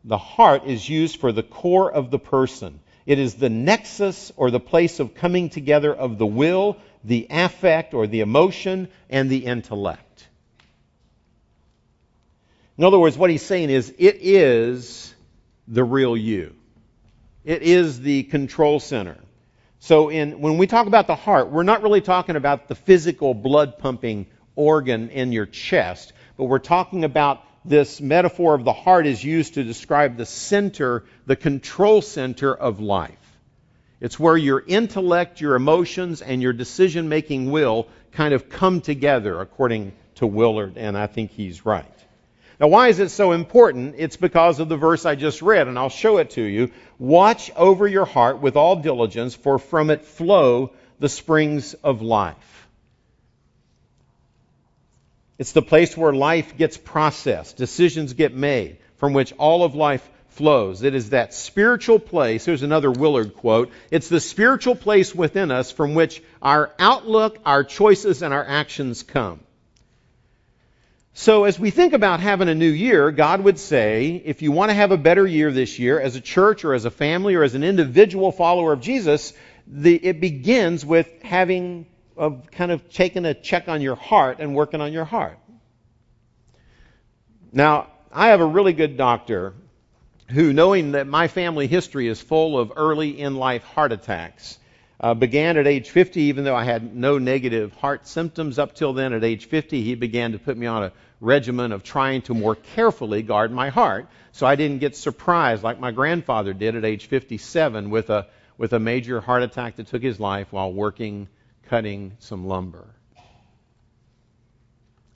The 0.05 0.19
heart 0.19 0.65
is 0.65 0.89
used 0.89 1.21
for 1.21 1.33
the 1.33 1.43
core 1.43 1.93
of 1.93 2.11
the 2.11 2.19
person. 2.19 2.81
It 3.07 3.19
is 3.19 3.35
the 3.35 3.51
nexus 3.51 4.33
or 4.37 4.51
the 4.51 4.61
place 4.61 5.01
of 5.01 5.15
coming 5.15 5.51
together 5.51 5.95
of 5.95 6.19
the 6.19 6.27
will, 6.27 6.77
the 7.05 7.27
affect 7.31 7.95
or 7.95 8.07
the 8.07 8.21
emotion, 8.21 8.89
and 9.09 9.31
the 9.31 9.47
intellect. 9.47 10.29
In 12.77 12.85
other 12.85 12.99
words, 12.99 13.19
what 13.19 13.31
he's 13.31 13.43
saying 13.43 13.71
is 13.71 13.95
it 13.99 14.19
is 14.21 15.15
the 15.69 15.85
real 15.85 16.17
you. 16.17 16.55
It 17.45 17.63
is 17.63 18.01
the 18.01 18.23
control 18.25 18.81
center. 18.81 19.17
So 19.81 20.11
in, 20.11 20.41
when 20.41 20.59
we 20.59 20.67
talk 20.67 20.87
about 20.87 21.07
the 21.07 21.15
heart, 21.15 21.51
we're 21.51 21.63
not 21.63 21.83
really 21.83 22.01
talking 22.03 22.37
about 22.37 22.69
the 22.69 22.75
physical 22.75 23.33
blood 23.35 23.79
pumping 23.79 24.27
organ 24.55 25.09
in 25.11 25.33
your 25.33 25.47
chest, 25.47 26.13
but 26.37 26.45
we're 26.45 26.59
talking 26.59 27.05
about 27.05 27.45
this 27.65 28.01
metaphor 28.01 28.55
of 28.55 28.65
the 28.65 28.73
heart 28.73 29.07
is 29.07 29.23
used 29.23 29.55
to 29.55 29.65
describe 29.65 30.17
the 30.17 30.27
center, 30.27 31.05
the 31.27 31.37
control 31.37 32.03
center 32.03 32.55
of 32.55 32.81
life. 32.81 33.17
It's 34.01 34.19
where 34.19 34.37
your 34.37 34.63
intellect, 34.67 35.41
your 35.41 35.55
emotions, 35.55 36.23
and 36.23 36.41
your 36.41 36.53
decision 36.53 37.09
making 37.09 37.51
will 37.51 37.87
kind 38.13 38.33
of 38.33 38.49
come 38.49 38.81
together, 38.81 39.41
according 39.41 39.93
to 40.17 40.27
Willard, 40.27 40.77
and 40.77 40.97
I 40.97 41.07
think 41.07 41.31
he's 41.31 41.67
right. 41.67 41.87
Now, 42.59 42.69
why 42.69 42.89
is 42.89 42.99
it 42.99 43.11
so 43.11 43.33
important? 43.33 43.95
It's 43.99 44.17
because 44.17 44.61
of 44.61 44.69
the 44.69 44.77
verse 44.77 45.07
I 45.07 45.15
just 45.15 45.41
read, 45.41 45.69
and 45.69 45.79
I'll 45.79 45.89
show 45.89 46.19
it 46.19 46.31
to 46.31 46.43
you. 46.43 46.71
Watch 46.99 47.51
over 47.57 47.87
your 47.87 48.05
heart 48.05 48.41
with 48.41 48.57
all 48.57 48.77
diligence, 48.77 49.35
for 49.35 49.59
from 49.59 49.91
it 49.91 50.05
flow 50.05 50.73
the 50.99 51.09
springs 51.09 51.75
of 51.75 52.03
life. 52.03 52.37
It's 55.39 55.53
the 55.53 55.63
place 55.63 55.97
where 55.97 56.13
life 56.13 56.59
gets 56.59 56.77
processed, 56.77 57.57
decisions 57.57 58.13
get 58.13 58.35
made, 58.35 58.77
from 58.97 59.15
which 59.15 59.33
all 59.39 59.65
of 59.65 59.75
life 59.75 60.07
flows. 60.31 60.83
It 60.83 60.95
is 60.95 61.11
that 61.11 61.35
spiritual 61.35 61.99
place. 61.99 62.45
Here's 62.45 62.63
another 62.63 62.91
Willard 62.91 63.35
quote. 63.35 63.71
It's 63.91 64.09
the 64.09 64.21
spiritual 64.21 64.75
place 64.75 65.15
within 65.15 65.51
us 65.51 65.71
from 65.71 65.95
which 65.95 66.23
our 66.41 66.73
outlook, 66.79 67.39
our 67.45 67.65
choices, 67.65 68.23
and 68.23 68.33
our 68.33 68.45
actions 68.45 69.03
come. 69.03 69.41
So, 71.13 71.45
as 71.45 71.59
we 71.59 71.71
think 71.71 71.93
about 71.93 72.21
having 72.21 72.49
a 72.49 72.55
new 72.55 72.71
year, 72.71 73.11
God 73.11 73.43
would 73.43 73.59
say, 73.59 74.23
if 74.25 74.43
you 74.43 74.53
want 74.53 74.71
to 74.71 74.75
have 74.75 74.93
a 74.93 74.97
better 74.97 75.27
year 75.27 75.51
this 75.51 75.79
year, 75.79 76.01
as 76.01 76.17
a 76.17 76.21
church 76.21 76.65
or 76.65 76.73
as 76.73 76.85
a 76.85 76.91
family 76.91 77.35
or 77.35 77.43
as 77.43 77.55
an 77.55 77.65
individual 77.65 78.31
follower 78.31 78.73
of 78.73 78.81
Jesus, 78.81 79.33
the, 79.67 79.95
it 79.95 80.21
begins 80.21 80.87
with 80.87 81.11
having 81.23 81.87
a, 82.17 82.31
kind 82.53 82.71
of 82.71 82.89
taking 82.91 83.25
a 83.25 83.35
check 83.35 83.69
on 83.69 83.83
your 83.83 83.97
heart 83.97 84.39
and 84.39 84.55
working 84.55 84.81
on 84.81 84.93
your 84.93 85.05
heart. 85.05 85.39
Now, 87.53 87.89
I 88.13 88.29
have 88.29 88.41
a 88.41 88.47
really 88.47 88.73
good 88.73 88.97
doctor 88.97 89.55
who, 90.31 90.53
knowing 90.53 90.93
that 90.93 91.07
my 91.07 91.29
family 91.29 91.67
history 91.67 92.09
is 92.09 92.21
full 92.21 92.59
of 92.59 92.73
early 92.77 93.21
in 93.21 93.37
life 93.37 93.65
heart 93.65 93.93
attacks, 93.93 94.59
uh, 95.01 95.15
began 95.15 95.57
at 95.57 95.67
age 95.67 95.91
50, 95.91 96.21
even 96.23 96.45
though 96.45 96.55
I 96.55 96.65
had 96.65 96.95
no 96.95 97.19
negative 97.19 97.73
heart 97.75 98.07
symptoms 98.07 98.59
up 98.59 98.75
till 98.75 98.93
then. 98.93 99.13
At 99.13 99.25
age 99.25 99.47
50, 99.47 99.83
he 99.83 99.95
began 99.95 100.33
to 100.33 100.39
put 100.39 100.57
me 100.57 100.67
on 100.67 100.85
a 100.85 100.93
regimen 101.21 101.73
of 101.73 101.83
trying 101.83 102.23
to 102.23 102.35
more 102.35 102.55
carefully 102.55 103.23
guard 103.23 103.51
my 103.53 103.69
heart 103.69 104.09
so 104.33 104.47
I 104.47 104.57
didn't 104.57 104.79
get 104.79 104.97
surprised 104.97 105.63
like 105.63 105.79
my 105.79 105.91
grandfather 105.91 106.53
did 106.53 106.77
at 106.77 106.85
age 106.85 107.07
57 107.07 107.91
with 107.91 108.11
a, 108.11 108.27
with 108.57 108.73
a 108.73 108.79
major 108.79 109.21
heart 109.21 109.43
attack 109.43 109.77
that 109.77 109.89
took 109.89 110.03
his 110.03 110.21
life 110.21 110.53
while 110.53 110.73
working 110.73 111.29
cutting 111.69 112.17
some 112.21 112.47
lumber. 112.47 112.87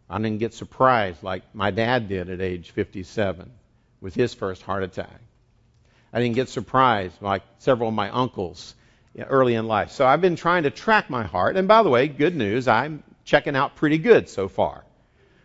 I 0.09 0.19
didn't 0.19 0.39
get 0.39 0.55
surprised 0.55 1.23
like 1.23 1.43
my 1.55 1.71
dad 1.71 2.09
did 2.09 2.29
at 2.29 2.41
age 2.41 2.71
57 2.73 3.51
with 4.05 4.15
his 4.15 4.35
first 4.35 4.61
heart 4.61 4.83
attack. 4.83 5.19
I 6.13 6.21
didn't 6.21 6.35
get 6.35 6.51
surprised 6.51 7.23
like 7.23 7.43
several 7.59 7.89
of 7.89 7.95
my 7.95 8.11
uncles 8.11 8.75
early 9.19 9.55
in 9.55 9.67
life. 9.67 9.93
So 9.93 10.07
I've 10.07 10.21
been 10.21 10.37
trying 10.37 10.65
to 10.65 10.71
track 10.71 11.09
my 11.09 11.25
heart. 11.25 11.57
And 11.57 11.67
by 11.67 11.83
the 11.83 11.89
way, 11.89 12.07
good 12.07 12.37
news, 12.37 12.69
I'm 12.69 13.03
checking 13.25 13.57
out 13.57 13.77
pretty 13.77 13.97
good 13.97 14.29
so 14.29 14.49
far. 14.49 14.85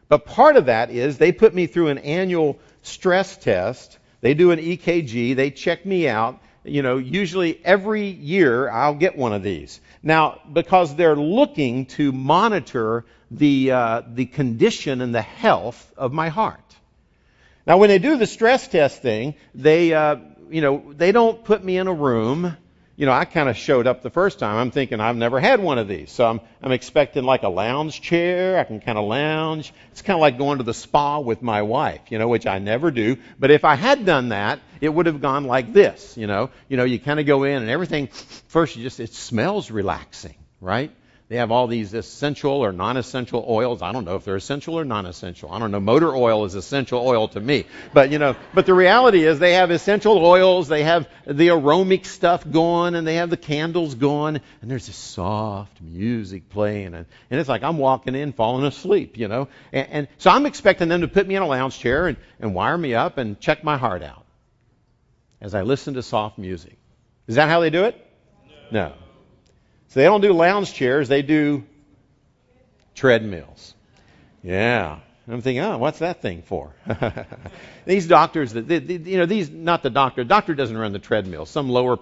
But 0.10 0.26
part 0.26 0.58
of 0.58 0.66
that 0.66 0.92
is 0.92 1.18
they 1.18 1.32
put 1.32 1.56
me 1.56 1.68
through 1.68 1.88
an 1.88 2.00
annual 2.00 2.60
stress 2.82 3.38
test. 3.38 3.98
They 4.20 4.34
do 4.34 4.52
an 4.52 4.60
EKG. 4.60 5.38
They 5.38 5.52
check 5.52 5.86
me 5.86 6.10
out. 6.10 6.42
You 6.66 6.82
know, 6.82 6.98
usually 6.98 7.62
every 7.64 8.08
year 8.08 8.70
I'll 8.70 8.96
get 8.96 9.18
one 9.18 9.32
of 9.32 9.42
these. 9.42 9.80
Now, 10.04 10.42
because 10.52 10.94
they're 10.98 11.16
looking 11.16 11.86
to 11.98 12.12
monitor 12.12 13.06
the, 13.32 13.72
uh, 13.72 14.02
the 14.06 14.26
condition 14.26 15.00
and 15.00 15.16
the 15.16 15.22
health 15.22 15.94
of 15.96 16.12
my 16.12 16.28
heart. 16.28 16.69
Now, 17.70 17.78
when 17.78 17.90
they 17.90 18.00
do 18.00 18.18
the 18.18 18.26
stress 18.26 18.68
test 18.68 19.00
thing, 19.00 19.36
they, 19.54 19.94
uh, 19.94 20.16
you 20.50 20.62
know, 20.62 20.92
they 20.92 21.12
don't 21.12 21.44
put 21.44 21.64
me 21.64 21.78
in 21.78 21.86
a 21.86 21.94
room. 21.94 22.58
You 22.96 23.06
know, 23.06 23.12
I 23.12 23.26
kind 23.26 23.48
of 23.48 23.56
showed 23.58 23.86
up 23.86 24.02
the 24.02 24.10
first 24.10 24.40
time. 24.40 24.58
I'm 24.58 24.72
thinking 24.72 25.00
I've 25.00 25.16
never 25.16 25.40
had 25.40 25.60
one 25.60 25.78
of 25.78 25.88
these, 25.88 26.12
so 26.12 26.26
I'm, 26.26 26.42
I'm 26.64 26.72
expecting 26.72 27.26
like 27.26 27.44
a 27.44 27.48
lounge 27.48 28.02
chair. 28.02 28.58
I 28.58 28.64
can 28.64 28.80
kind 28.80 28.98
of 28.98 29.06
lounge. 29.06 29.72
It's 29.92 30.02
kind 30.02 30.16
of 30.16 30.22
like 30.22 30.40
going 30.40 30.58
to 30.58 30.64
the 30.64 30.74
spa 30.74 31.20
with 31.20 31.44
my 31.44 31.62
wife, 31.62 32.02
you 32.10 32.18
know, 32.18 32.28
which 32.28 32.48
I 32.48 32.58
never 32.58 32.90
do. 32.90 33.18
But 33.38 33.52
if 33.52 33.64
I 33.64 33.76
had 33.76 34.04
done 34.04 34.30
that, 34.30 34.60
it 34.82 34.90
would 34.90 35.06
have 35.06 35.22
gone 35.22 35.44
like 35.44 35.72
this, 35.72 36.18
you 36.18 36.26
know. 36.26 36.50
You 36.70 36.78
know, 36.78 36.86
you 36.86 37.00
kind 37.00 37.20
of 37.20 37.28
go 37.28 37.44
in 37.44 37.62
and 37.62 37.70
everything. 37.70 38.08
First, 38.48 38.78
you 38.78 38.82
just 38.82 39.00
it 39.00 39.14
smells 39.14 39.70
relaxing, 39.70 40.34
right? 40.60 40.92
They 41.30 41.36
have 41.36 41.52
all 41.52 41.68
these 41.68 41.94
essential 41.94 42.54
or 42.54 42.72
non-essential 42.72 43.46
oils. 43.48 43.84
I 43.84 43.92
don't 43.92 44.04
know 44.04 44.16
if 44.16 44.26
they're 44.26 44.36
essential 44.36 44.80
or 44.80 44.84
non-essential. 44.84 45.52
I 45.52 45.60
don't 45.60 45.70
know. 45.70 45.80
Motor 45.80 46.16
oil 46.16 46.44
is 46.46 46.56
essential 46.56 47.06
oil 47.06 47.28
to 47.28 47.40
me. 47.40 47.66
But, 47.94 48.12
you 48.12 48.18
know, 48.18 48.36
but 48.56 48.66
the 48.66 48.74
reality 48.74 49.24
is 49.24 49.38
they 49.38 49.54
have 49.54 49.70
essential 49.70 50.18
oils, 50.26 50.68
they 50.68 50.82
have 50.82 51.08
the 51.28 51.52
aromatic 51.52 52.06
stuff 52.06 52.50
going, 52.50 52.96
and 52.96 53.06
they 53.06 53.16
have 53.16 53.30
the 53.30 53.38
candles 53.38 53.94
going, 53.94 54.42
and 54.62 54.72
there's 54.72 54.88
this 54.88 54.96
soft 54.96 55.80
music 55.80 56.50
playing. 56.50 56.96
And, 56.96 57.06
and 57.30 57.40
it's 57.40 57.48
like 57.48 57.62
I'm 57.62 57.78
walking 57.78 58.16
in 58.16 58.34
falling 58.34 58.66
asleep, 58.66 59.16
you 59.16 59.28
know. 59.28 59.50
And, 59.72 59.88
and 59.92 60.08
so 60.18 60.32
I'm 60.32 60.48
expecting 60.48 60.90
them 60.90 61.02
to 61.02 61.08
put 61.08 61.28
me 61.28 61.36
in 61.36 61.44
a 61.44 61.48
lounge 61.48 61.78
chair 61.78 62.08
and, 62.08 62.18
and 62.40 62.56
wire 62.56 62.78
me 62.78 62.96
up 62.96 63.20
and 63.20 63.40
check 63.40 63.64
my 63.64 63.78
heart 63.78 64.02
out 64.02 64.26
as 65.42 65.54
I 65.54 65.62
listen 65.62 65.94
to 65.94 66.02
soft 66.02 66.40
music. 66.40 66.80
Is 67.28 67.36
that 67.36 67.50
how 67.50 67.60
they 67.60 67.70
do 67.70 67.84
it? 67.84 68.04
No. 68.72 68.88
no. 68.88 68.94
So 69.90 70.00
they 70.00 70.06
don't 70.06 70.22
do 70.22 70.34
lounge 70.34 70.74
chairs, 70.74 71.08
they 71.08 71.22
do 71.22 71.64
treadmills. 72.96 73.76
Yeah. 74.44 75.00
I'm 75.28 75.42
thinking, 75.42 75.64
oh, 75.64 75.78
what's 75.78 76.00
that 76.00 76.22
thing 76.22 76.42
for? 76.42 76.74
these 77.86 78.08
doctors, 78.08 78.54
that 78.54 78.68
you 78.68 79.18
know, 79.18 79.28
these 79.28 79.50
not 79.50 79.84
the 79.84 79.92
doctor. 79.92 80.24
Doctor 80.24 80.56
doesn't 80.56 80.76
run 80.78 80.92
the 80.92 81.00
treadmill. 81.00 81.46
Some 81.46 81.70
lower 81.70 81.98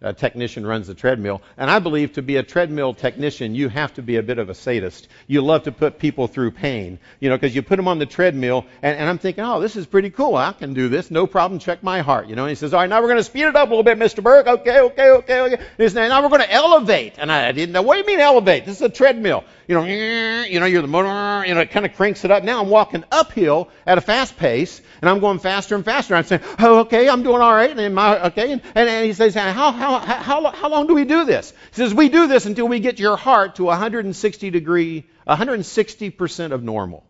a 0.00 0.12
technician 0.12 0.66
runs 0.66 0.86
the 0.86 0.94
treadmill. 0.94 1.42
And 1.56 1.70
I 1.70 1.78
believe 1.78 2.12
to 2.12 2.22
be 2.22 2.36
a 2.36 2.42
treadmill 2.42 2.94
technician, 2.94 3.54
you 3.54 3.68
have 3.68 3.94
to 3.94 4.02
be 4.02 4.16
a 4.16 4.22
bit 4.22 4.38
of 4.38 4.48
a 4.48 4.54
sadist. 4.54 5.08
You 5.26 5.42
love 5.42 5.64
to 5.64 5.72
put 5.72 5.98
people 5.98 6.28
through 6.28 6.52
pain, 6.52 6.98
you 7.20 7.28
know, 7.28 7.36
because 7.36 7.54
you 7.54 7.62
put 7.62 7.76
them 7.76 7.88
on 7.88 7.98
the 7.98 8.06
treadmill, 8.06 8.66
and, 8.82 8.98
and, 8.98 9.08
I'm 9.08 9.18
thinking, 9.18 9.44
oh, 9.44 9.60
this 9.60 9.76
is 9.76 9.86
pretty 9.86 10.10
cool. 10.10 10.36
I 10.36 10.52
can 10.52 10.74
do 10.74 10.88
this, 10.88 11.10
no 11.10 11.26
problem. 11.26 11.58
Check 11.58 11.82
my 11.82 12.00
heart, 12.00 12.28
you 12.28 12.36
know. 12.36 12.44
And 12.44 12.50
he 12.50 12.54
says, 12.54 12.74
all 12.74 12.80
right, 12.80 12.88
now 12.88 13.00
we're 13.00 13.08
going 13.08 13.18
to 13.18 13.24
speed 13.24 13.44
it 13.44 13.56
up 13.56 13.68
a 13.68 13.70
little 13.70 13.82
bit, 13.82 13.98
Mr. 13.98 14.22
Burke. 14.22 14.46
Okay, 14.46 14.80
okay, 14.80 15.10
okay, 15.10 15.40
okay. 15.40 15.54
And 15.54 15.62
he 15.78 15.84
says, 15.84 15.94
now 15.94 16.22
we're 16.22 16.28
going 16.28 16.42
to 16.42 16.52
elevate. 16.52 17.14
And 17.18 17.32
I 17.32 17.52
didn't 17.52 17.72
know. 17.72 17.82
What 17.82 17.94
do 17.94 18.00
you 18.00 18.06
mean 18.06 18.20
elevate? 18.20 18.66
This 18.66 18.76
is 18.76 18.82
a 18.82 18.88
treadmill. 18.88 19.44
You 19.68 19.74
know, 19.74 19.82
eh, 19.82 20.46
you 20.46 20.60
know, 20.60 20.66
you're 20.66 20.80
the 20.80 20.88
motor, 20.88 21.46
you 21.46 21.54
know, 21.54 21.60
it 21.60 21.70
kind 21.70 21.84
of 21.84 21.94
cranks 21.94 22.24
it 22.24 22.30
up. 22.30 22.42
Now 22.42 22.62
I'm 22.62 22.70
walking 22.70 23.04
uphill 23.12 23.68
at 23.86 23.98
a 23.98 24.00
fast 24.00 24.38
pace, 24.38 24.80
and 25.02 25.10
I'm 25.10 25.20
going 25.20 25.38
faster 25.40 25.74
and 25.74 25.84
faster. 25.84 26.14
I'm 26.14 26.24
saying, 26.24 26.40
oh, 26.58 26.78
okay, 26.80 27.06
I'm 27.06 27.22
doing 27.22 27.42
all 27.42 27.52
right. 27.52 27.78
And 27.78 27.94
my, 27.94 28.28
okay, 28.28 28.52
and, 28.52 28.62
and 28.74 29.04
he 29.04 29.12
says, 29.12 29.34
how, 29.34 29.52
how 29.52 29.98
how, 29.98 30.50
how, 30.50 30.68
long 30.70 30.86
do 30.86 30.94
we 30.94 31.04
do 31.04 31.26
this? 31.26 31.52
He 31.70 31.76
says, 31.76 31.92
we 31.92 32.08
do 32.08 32.26
this 32.26 32.46
until 32.46 32.66
we 32.66 32.80
get 32.80 32.98
your 32.98 33.18
heart 33.18 33.56
to 33.56 33.64
160 33.64 34.48
degree, 34.48 35.04
160% 35.26 36.52
of 36.52 36.62
normal. 36.62 37.04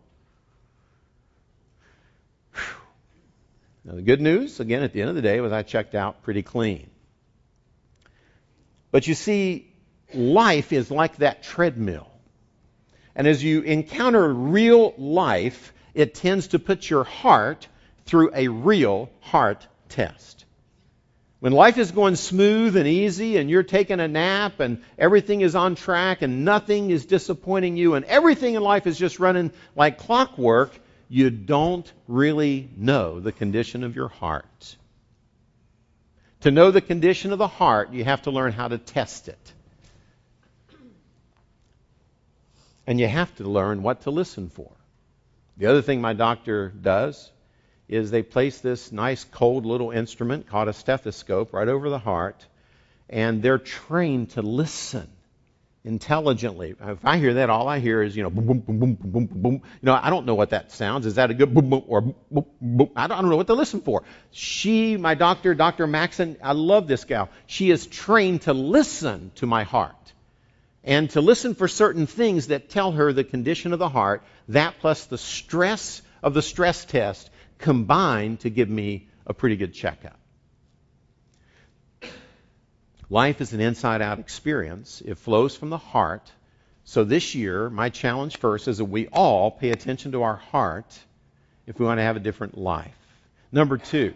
Now, 3.85 3.95
the 3.95 4.01
good 4.01 4.19
news, 4.19 4.59
again, 4.59 4.83
at 4.83 4.91
the 4.91 4.99
end 4.99 5.09
of 5.09 5.15
the 5.15 5.21
day, 5.21 5.39
was 5.39 5.53
I 5.53 5.63
checked 5.63 5.95
out 5.95 6.23
pretty 6.23 6.43
clean. 6.43 6.89
But 8.91 9.07
you 9.07 9.13
see, 9.13 9.73
life 10.13 10.73
is 10.73 10.91
like 10.91 11.15
that 11.17 11.41
treadmill. 11.41 12.11
And 13.19 13.27
as 13.27 13.43
you 13.43 13.63
encounter 13.63 14.33
real 14.33 14.93
life, 14.97 15.73
it 15.93 16.15
tends 16.15 16.47
to 16.47 16.57
put 16.57 16.89
your 16.89 17.03
heart 17.03 17.67
through 18.05 18.31
a 18.33 18.47
real 18.47 19.09
heart 19.19 19.67
test. 19.89 20.45
When 21.41 21.51
life 21.51 21.77
is 21.77 21.91
going 21.91 22.15
smooth 22.15 22.77
and 22.77 22.87
easy 22.87 23.35
and 23.35 23.49
you're 23.49 23.63
taking 23.63 23.99
a 23.99 24.07
nap 24.07 24.61
and 24.61 24.81
everything 24.97 25.41
is 25.41 25.53
on 25.53 25.75
track 25.75 26.21
and 26.21 26.45
nothing 26.45 26.91
is 26.91 27.05
disappointing 27.05 27.75
you 27.75 27.95
and 27.95 28.05
everything 28.05 28.55
in 28.55 28.63
life 28.63 28.87
is 28.87 28.97
just 28.97 29.19
running 29.19 29.51
like 29.75 29.97
clockwork, 29.97 30.71
you 31.09 31.29
don't 31.29 31.91
really 32.07 32.69
know 32.77 33.19
the 33.19 33.33
condition 33.33 33.83
of 33.83 33.97
your 33.97 34.07
heart. 34.07 34.77
To 36.41 36.51
know 36.51 36.71
the 36.71 36.79
condition 36.79 37.33
of 37.33 37.37
the 37.37 37.49
heart, 37.49 37.91
you 37.91 38.05
have 38.05 38.21
to 38.21 38.31
learn 38.31 38.53
how 38.53 38.69
to 38.69 38.77
test 38.77 39.27
it. 39.27 39.53
And 42.89 42.99
you 42.99 43.07
have 43.07 43.33
to 43.35 43.43
learn 43.43 43.83
what 43.83 44.01
to 44.01 44.09
listen 44.09 44.49
for. 44.49 44.71
The 45.57 45.67
other 45.67 45.83
thing 45.83 46.01
my 46.01 46.13
doctor 46.13 46.69
does 46.69 47.29
is 47.87 48.09
they 48.09 48.23
place 48.23 48.61
this 48.61 48.91
nice 48.91 49.23
cold 49.25 49.63
little 49.63 49.91
instrument 49.91 50.47
called 50.47 50.69
a 50.69 50.73
stethoscope 50.73 51.53
right 51.53 51.67
over 51.67 51.91
the 51.91 51.99
heart, 51.99 52.43
and 53.07 53.43
they're 53.43 53.59
trained 53.59 54.31
to 54.31 54.41
listen 54.41 55.07
intelligently. 55.83 56.73
If 56.81 57.05
I 57.05 57.19
hear 57.19 57.35
that, 57.35 57.51
all 57.51 57.67
I 57.67 57.77
hear 57.77 58.01
is, 58.01 58.17
you 58.17 58.23
know, 58.23 58.31
boom, 58.31 58.47
boom, 58.47 58.61
boom, 58.61 58.79
boom, 58.79 58.95
boom, 58.95 59.25
boom, 59.25 59.41
boom. 59.41 59.53
You 59.53 59.61
know, 59.83 59.93
I 59.93 60.09
don't 60.09 60.25
know 60.25 60.33
what 60.33 60.49
that 60.49 60.71
sounds. 60.71 61.05
Is 61.05 61.13
that 61.13 61.29
a 61.29 61.35
good 61.35 61.53
boom, 61.53 61.69
boom, 61.69 61.83
or 61.85 62.01
boom, 62.01 62.45
boom? 62.59 62.89
I 62.95 63.05
don't, 63.05 63.19
I 63.19 63.21
don't 63.21 63.29
know 63.29 63.37
what 63.37 63.47
to 63.47 63.53
listen 63.53 63.81
for. 63.81 64.01
She, 64.31 64.97
my 64.97 65.13
doctor, 65.13 65.53
Dr. 65.53 65.85
Maxon, 65.85 66.37
I 66.43 66.53
love 66.53 66.87
this 66.87 67.05
gal. 67.05 67.29
She 67.45 67.69
is 67.69 67.85
trained 67.85 68.41
to 68.43 68.53
listen 68.53 69.31
to 69.35 69.45
my 69.45 69.61
heart 69.61 69.93
and 70.89 71.11
to 71.11 71.21
listen 71.21 71.53
for 71.53 71.67
certain 71.67 72.07
things 72.07 72.47
that 72.47 72.67
tell 72.67 72.91
her 72.93 73.13
the 73.13 73.23
condition 73.23 73.73
of 73.73 73.79
the 73.79 73.87
heart. 73.87 74.23
That 74.47 74.79
plus 74.79 75.05
the 75.05 75.19
stress 75.19 76.01
of 76.23 76.33
the 76.33 76.41
stress 76.41 76.83
test 76.83 77.29
combine 77.59 78.37
to 78.37 78.49
give 78.49 78.67
me 78.67 79.07
a 79.27 79.35
pretty 79.35 79.55
good 79.55 79.75
checkup. 79.75 80.17
Life 83.07 83.39
is 83.39 83.53
an 83.53 83.59
inside 83.61 84.01
out 84.01 84.17
experience. 84.17 85.03
It 85.05 85.19
flows 85.19 85.55
from 85.55 85.69
the 85.69 85.77
heart. 85.77 86.31
So 86.85 87.03
this 87.03 87.35
year, 87.35 87.69
my 87.69 87.89
challenge 87.89 88.37
first 88.37 88.67
is 88.67 88.79
that 88.79 88.85
we 88.85 89.09
all 89.09 89.51
pay 89.51 89.69
attention 89.69 90.13
to 90.13 90.23
our 90.23 90.37
heart 90.37 90.97
if 91.67 91.77
we 91.77 91.85
want 91.85 91.99
to 91.99 92.03
have 92.03 92.15
a 92.15 92.19
different 92.19 92.57
life. 92.57 92.97
Number 93.51 93.77
two, 93.77 94.15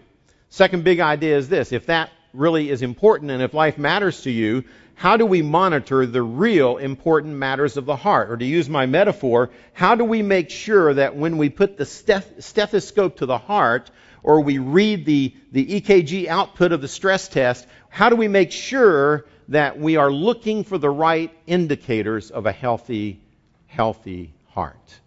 second 0.50 0.84
big 0.84 1.00
idea 1.00 1.38
is 1.38 1.50
this. 1.50 1.72
If 1.72 1.86
that 1.86 2.10
really 2.34 2.72
is 2.72 2.82
important 2.82 3.30
and 3.30 3.44
if 3.44 3.54
life 3.54 3.78
matters 3.78 4.22
to 4.22 4.32
you, 4.32 4.64
how 4.96 5.18
do 5.18 5.26
we 5.26 5.42
monitor 5.42 6.06
the 6.06 6.22
real 6.22 6.78
important 6.78 7.36
matters 7.36 7.78
of 7.78 7.86
the 7.86 7.96
heart? 7.96 8.30
Or 8.30 8.38
to 8.38 8.46
use 8.46 8.70
my 8.70 8.86
metaphor, 8.86 9.50
how 9.74 9.96
do 9.96 10.04
we 10.04 10.22
make 10.22 10.50
sure 10.50 10.94
that 10.94 11.16
when 11.16 11.38
we 11.38 11.50
put 11.50 11.78
the 11.78 11.86
stethoscope 11.86 13.18
to 13.18 13.26
the 13.26 13.38
heart 13.38 13.92
or 14.22 14.42
we 14.42 14.58
read 14.60 15.06
the, 15.06 15.36
the 15.52 15.82
EKG 15.82 16.28
output 16.28 16.72
of 16.72 16.82
the 16.82 16.88
stress 16.88 17.28
test, 17.28 17.68
how 17.90 18.10
do 18.10 18.16
we 18.16 18.28
make 18.28 18.52
sure 18.52 19.26
that 19.50 19.78
we 19.78 19.98
are 19.98 20.12
looking 20.12 20.64
for 20.64 20.78
the 20.78 20.90
right 20.90 21.32
indicators 21.46 22.32
of 22.32 22.46
a 22.46 22.52
healthy, 22.52 23.20
healthy 23.68 24.34
heart? 24.50 25.00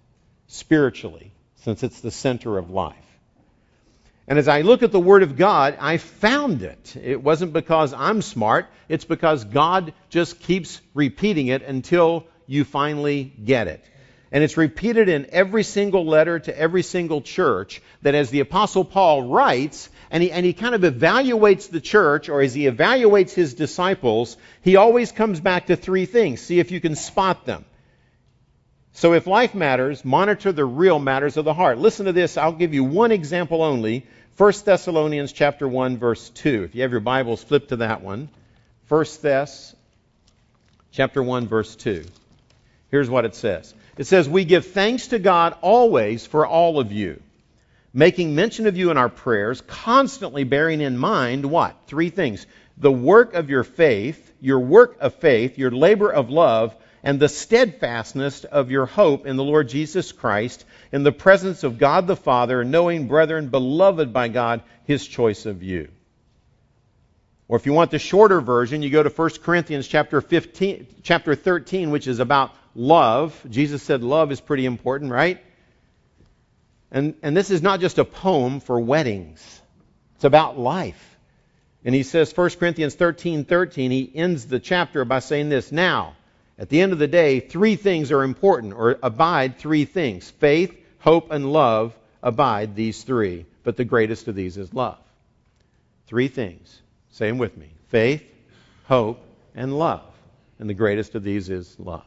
Spiritually, 0.48 1.32
since 1.56 1.82
it's 1.82 2.00
the 2.00 2.10
center 2.10 2.58
of 2.58 2.70
life. 2.70 3.05
And 4.28 4.38
as 4.38 4.48
I 4.48 4.62
look 4.62 4.82
at 4.82 4.90
the 4.90 5.00
Word 5.00 5.22
of 5.22 5.36
God, 5.36 5.76
I 5.80 5.98
found 5.98 6.62
it. 6.62 6.96
It 6.96 7.22
wasn't 7.22 7.52
because 7.52 7.94
I'm 7.94 8.22
smart, 8.22 8.66
it's 8.88 9.04
because 9.04 9.44
God 9.44 9.92
just 10.08 10.40
keeps 10.40 10.80
repeating 10.94 11.46
it 11.46 11.62
until 11.62 12.26
you 12.46 12.64
finally 12.64 13.24
get 13.44 13.68
it. 13.68 13.84
And 14.32 14.42
it's 14.42 14.56
repeated 14.56 15.08
in 15.08 15.28
every 15.30 15.62
single 15.62 16.04
letter 16.04 16.40
to 16.40 16.58
every 16.58 16.82
single 16.82 17.22
church 17.22 17.80
that 18.02 18.16
as 18.16 18.30
the 18.30 18.40
Apostle 18.40 18.84
Paul 18.84 19.28
writes, 19.28 19.88
and 20.10 20.22
he, 20.22 20.32
and 20.32 20.44
he 20.44 20.52
kind 20.52 20.74
of 20.74 20.80
evaluates 20.80 21.70
the 21.70 21.80
church, 21.80 22.28
or 22.28 22.40
as 22.40 22.52
he 22.52 22.64
evaluates 22.64 23.32
his 23.32 23.54
disciples, 23.54 24.36
he 24.62 24.74
always 24.74 25.12
comes 25.12 25.38
back 25.38 25.66
to 25.66 25.76
three 25.76 26.06
things. 26.06 26.40
See 26.40 26.58
if 26.58 26.72
you 26.72 26.80
can 26.80 26.96
spot 26.96 27.44
them. 27.44 27.64
So 28.92 29.12
if 29.12 29.26
life 29.26 29.54
matters, 29.54 30.04
monitor 30.04 30.52
the 30.52 30.64
real 30.64 30.98
matters 30.98 31.36
of 31.36 31.44
the 31.44 31.54
heart. 31.54 31.78
Listen 31.78 32.06
to 32.06 32.12
this. 32.12 32.36
I'll 32.36 32.52
give 32.52 32.74
you 32.74 32.82
one 32.82 33.12
example 33.12 33.62
only 33.62 34.06
1 34.36 34.52
Thessalonians 34.66 35.32
chapter 35.32 35.66
1 35.66 35.96
verse 35.96 36.28
2. 36.28 36.64
If 36.64 36.74
you 36.74 36.82
have 36.82 36.90
your 36.90 37.00
Bibles, 37.00 37.42
flip 37.42 37.68
to 37.68 37.76
that 37.76 38.02
one. 38.02 38.28
1 38.88 39.04
Thess 39.06 39.74
chapter 40.92 41.22
1 41.22 41.48
verse 41.48 41.74
2. 41.74 42.04
Here's 42.90 43.08
what 43.08 43.24
it 43.24 43.34
says. 43.34 43.72
It 43.96 44.06
says, 44.06 44.28
"We 44.28 44.44
give 44.44 44.66
thanks 44.66 45.08
to 45.08 45.18
God 45.18 45.54
always 45.62 46.26
for 46.26 46.46
all 46.46 46.78
of 46.78 46.92
you, 46.92 47.22
making 47.94 48.34
mention 48.34 48.66
of 48.66 48.76
you 48.76 48.90
in 48.90 48.98
our 48.98 49.08
prayers, 49.08 49.62
constantly 49.62 50.44
bearing 50.44 50.82
in 50.82 50.98
mind 50.98 51.46
what? 51.46 51.74
Three 51.86 52.10
things. 52.10 52.46
The 52.76 52.92
work 52.92 53.32
of 53.32 53.48
your 53.48 53.64
faith, 53.64 54.32
your 54.42 54.60
work 54.60 54.98
of 55.00 55.14
faith, 55.14 55.56
your 55.56 55.70
labor 55.70 56.10
of 56.10 56.28
love, 56.28 56.76
and 57.06 57.20
the 57.20 57.28
steadfastness 57.28 58.42
of 58.42 58.72
your 58.72 58.84
hope 58.84 59.26
in 59.26 59.36
the 59.36 59.44
Lord 59.44 59.68
Jesus 59.68 60.10
Christ, 60.10 60.64
in 60.90 61.04
the 61.04 61.12
presence 61.12 61.62
of 61.62 61.78
God 61.78 62.08
the 62.08 62.16
Father, 62.16 62.64
knowing, 62.64 63.06
brethren, 63.06 63.48
beloved 63.48 64.12
by 64.12 64.26
God, 64.26 64.62
his 64.86 65.06
choice 65.06 65.46
of 65.46 65.62
you. 65.62 65.86
Or 67.46 67.56
if 67.58 67.64
you 67.64 67.72
want 67.72 67.92
the 67.92 68.00
shorter 68.00 68.40
version, 68.40 68.82
you 68.82 68.90
go 68.90 69.04
to 69.04 69.08
1 69.08 69.30
Corinthians 69.44 69.86
chapter 69.86 70.20
15, 70.20 70.88
chapter 71.04 71.36
13, 71.36 71.92
which 71.92 72.08
is 72.08 72.18
about 72.18 72.52
love. 72.74 73.40
Jesus 73.48 73.84
said 73.84 74.02
love 74.02 74.32
is 74.32 74.40
pretty 74.40 74.66
important, 74.66 75.12
right? 75.12 75.38
And, 76.90 77.14
and 77.22 77.36
this 77.36 77.52
is 77.52 77.62
not 77.62 77.78
just 77.78 77.98
a 77.98 78.04
poem 78.04 78.58
for 78.58 78.80
weddings. 78.80 79.62
It's 80.16 80.24
about 80.24 80.58
life. 80.58 81.16
And 81.84 81.94
he 81.94 82.02
says, 82.02 82.36
1 82.36 82.50
Corinthians 82.58 82.96
13, 82.96 83.44
13, 83.44 83.92
he 83.92 84.10
ends 84.12 84.46
the 84.46 84.58
chapter 84.58 85.04
by 85.04 85.20
saying 85.20 85.50
this, 85.50 85.70
Now, 85.70 86.16
at 86.58 86.68
the 86.68 86.80
end 86.80 86.92
of 86.92 86.98
the 86.98 87.08
day, 87.08 87.40
three 87.40 87.76
things 87.76 88.10
are 88.12 88.22
important, 88.22 88.72
or 88.72 88.98
abide 89.02 89.58
three 89.58 89.84
things 89.84 90.30
faith, 90.30 90.74
hope, 90.98 91.30
and 91.30 91.52
love 91.52 91.96
abide 92.22 92.74
these 92.74 93.02
three. 93.02 93.46
But 93.62 93.76
the 93.76 93.84
greatest 93.84 94.28
of 94.28 94.34
these 94.34 94.56
is 94.56 94.72
love. 94.72 94.98
Three 96.06 96.28
things. 96.28 96.80
Say 97.10 97.28
them 97.28 97.38
with 97.38 97.56
me 97.56 97.70
faith, 97.88 98.22
hope, 98.84 99.20
and 99.54 99.78
love. 99.78 100.02
And 100.58 100.68
the 100.68 100.74
greatest 100.74 101.14
of 101.14 101.22
these 101.22 101.50
is 101.50 101.78
love. 101.78 102.06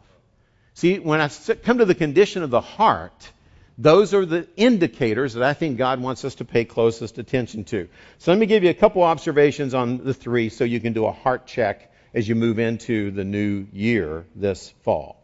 See, 0.74 0.98
when 0.98 1.22
I 1.22 1.30
come 1.64 1.80
to 1.80 1.86
the 1.86 1.96
condition 1.96 2.42
of 2.42 2.50
the 2.50 2.62
heart, 2.62 3.32
those 3.78 4.14
are 4.14 4.26
the 4.26 4.48
indicators 4.58 5.36
that 5.36 5.44
I 5.44 5.54
think 5.54 5.78
God 5.78 6.02
wants 6.02 6.26
us 6.26 6.36
to 6.36 6.46
pay 6.46 6.66
closest 6.66 7.18
attention 7.18 7.64
to. 7.66 7.88
So 8.18 8.32
let 8.32 8.40
me 8.40 8.46
give 8.46 8.64
you 8.64 8.70
a 8.70 8.74
couple 8.74 9.04
observations 9.04 9.74
on 9.74 10.04
the 10.04 10.14
three 10.14 10.50
so 10.50 10.64
you 10.64 10.80
can 10.80 10.94
do 10.94 11.06
a 11.06 11.12
heart 11.12 11.46
check 11.46 11.92
as 12.14 12.28
you 12.28 12.36
move 12.36 12.60
into 12.60 13.12
the 13.12 13.24
new 13.24 13.68
year 13.72 14.26
this 14.36 14.74
fall. 14.84 15.22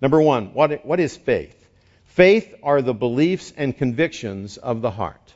Number 0.00 0.20
one, 0.20 0.54
what, 0.54 0.84
what 0.84 1.00
is 1.00 1.16
faith? 1.16 1.54
Faith 2.04 2.54
are 2.62 2.82
the 2.82 2.94
beliefs 2.94 3.52
and 3.56 3.76
convictions 3.76 4.56
of 4.56 4.80
the 4.82 4.90
heart. 4.90 5.34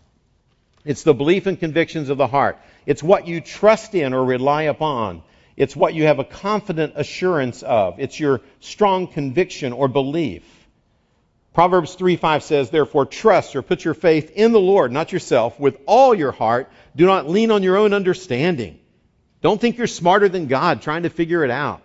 It's 0.84 1.02
the 1.02 1.14
belief 1.14 1.46
and 1.46 1.58
convictions 1.58 2.08
of 2.08 2.18
the 2.18 2.26
heart. 2.26 2.58
It's 2.86 3.02
what 3.02 3.26
you 3.26 3.40
trust 3.40 3.94
in 3.94 4.14
or 4.14 4.24
rely 4.24 4.62
upon. 4.62 5.22
It's 5.56 5.76
what 5.76 5.94
you 5.94 6.04
have 6.04 6.18
a 6.18 6.24
confident 6.24 6.94
assurance 6.96 7.62
of. 7.62 8.00
It's 8.00 8.18
your 8.18 8.40
strong 8.60 9.06
conviction 9.06 9.72
or 9.72 9.86
belief. 9.86 10.44
Proverbs 11.54 11.94
3 11.94 12.16
5 12.16 12.42
says, 12.42 12.70
Therefore, 12.70 13.06
trust 13.06 13.54
or 13.54 13.62
put 13.62 13.84
your 13.84 13.94
faith 13.94 14.32
in 14.34 14.52
the 14.52 14.60
Lord, 14.60 14.90
not 14.90 15.12
yourself, 15.12 15.60
with 15.60 15.76
all 15.86 16.14
your 16.14 16.32
heart. 16.32 16.72
Do 16.96 17.06
not 17.06 17.28
lean 17.28 17.50
on 17.50 17.62
your 17.62 17.76
own 17.76 17.92
understanding. 17.92 18.78
Don't 19.42 19.60
think 19.60 19.76
you're 19.76 19.86
smarter 19.86 20.28
than 20.28 20.46
God 20.46 20.82
trying 20.82 21.02
to 21.02 21.10
figure 21.10 21.44
it 21.44 21.50
out. 21.50 21.82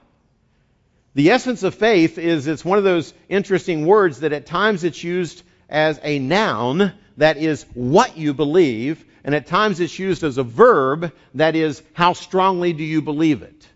The 1.15 1.31
essence 1.31 1.63
of 1.63 1.73
faith 1.73 2.19
is 2.19 2.45
it's 2.45 2.63
one 2.63 2.77
of 2.77 2.83
those 2.83 3.13
interesting 3.27 3.87
words 3.87 4.19
that 4.19 4.31
at 4.33 4.45
times 4.45 4.83
it's 4.83 5.03
used 5.03 5.41
as 5.67 5.99
a 6.03 6.19
noun, 6.19 6.93
that 7.17 7.37
is 7.37 7.65
what 7.73 8.15
you 8.15 8.35
believe, 8.35 9.03
and 9.23 9.33
at 9.33 9.47
times 9.47 9.79
it's 9.79 9.97
used 9.97 10.23
as 10.23 10.37
a 10.37 10.43
verb, 10.43 11.11
that 11.33 11.55
is 11.55 11.81
how 11.93 12.13
strongly 12.13 12.71
do 12.71 12.83
you 12.83 13.01
believe 13.01 13.41
it. 13.41 13.67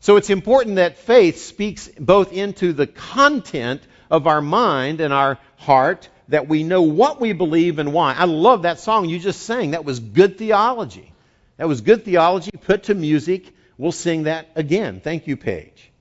So 0.00 0.16
it's 0.16 0.30
important 0.30 0.76
that 0.76 0.98
faith 0.98 1.40
speaks 1.40 1.88
both 1.98 2.32
into 2.32 2.74
the 2.74 2.86
content 2.86 3.82
of 4.10 4.26
our 4.26 4.42
mind 4.42 5.00
and 5.00 5.12
our 5.12 5.38
heart, 5.56 6.08
that 6.28 6.48
we 6.48 6.62
know 6.62 6.82
what 6.82 7.20
we 7.20 7.32
believe 7.32 7.78
and 7.78 7.94
why. 7.94 8.12
I 8.12 8.26
love 8.26 8.62
that 8.62 8.78
song 8.78 9.08
you 9.08 9.18
just 9.18 9.42
sang. 9.42 9.70
That 9.70 9.86
was 9.86 9.98
good 9.98 10.36
theology. 10.36 11.12
That 11.58 11.68
was 11.68 11.82
good 11.82 12.04
theology 12.04 12.52
put 12.52 12.84
to 12.84 12.94
music. 12.94 13.52
We'll 13.76 13.92
sing 13.92 14.22
that 14.22 14.48
again. 14.54 15.00
Thank 15.00 15.26
you, 15.26 15.36
Paige. 15.36 15.92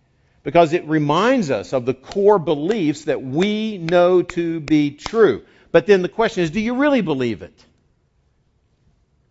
Because 0.43 0.71
it 0.71 0.87
reminds 0.87 1.51
us 1.51 1.73
of 1.73 1.85
the 1.85 1.93
core 1.93 2.39
beliefs 2.39 3.05
that 3.05 3.21
we 3.21 3.77
know 3.77 4.21
to 4.21 4.59
be 4.61 4.91
true. 4.91 5.43
But 5.71 5.87
then 5.87 6.01
the 6.01 6.09
question 6.09 6.43
is, 6.43 6.51
do 6.51 6.61
you 6.61 6.75
really 6.75 7.01
believe 7.01 7.41
it? 7.41 7.65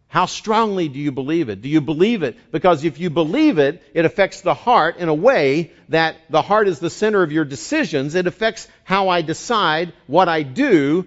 How 0.09 0.27
strongly 0.27 0.89
do 0.89 0.99
you 0.99 1.13
believe 1.13 1.49
it? 1.49 1.63
Do 1.63 1.69
you 1.69 1.81
believe 1.81 2.23
it? 2.23 2.37
Because 2.51 2.85
if 2.85 2.99
you 2.99 3.11
believe 3.11 3.59
it, 3.59 3.83
it 3.95 4.05
affects 4.05 4.41
the 4.41 4.55
heart 4.55 4.97
in 4.97 5.09
a 5.09 5.15
way 5.15 5.73
that 5.89 6.17
the 6.31 6.43
heart 6.43 6.69
is 6.69 6.79
the 6.79 6.91
center 6.91 7.23
of 7.23 7.33
your 7.33 7.45
decisions. 7.45 8.15
It 8.15 8.27
affects 8.27 8.69
how 8.85 9.09
I 9.09 9.23
decide 9.23 9.93
what 10.07 10.29
I 10.29 10.43
do 10.43 11.07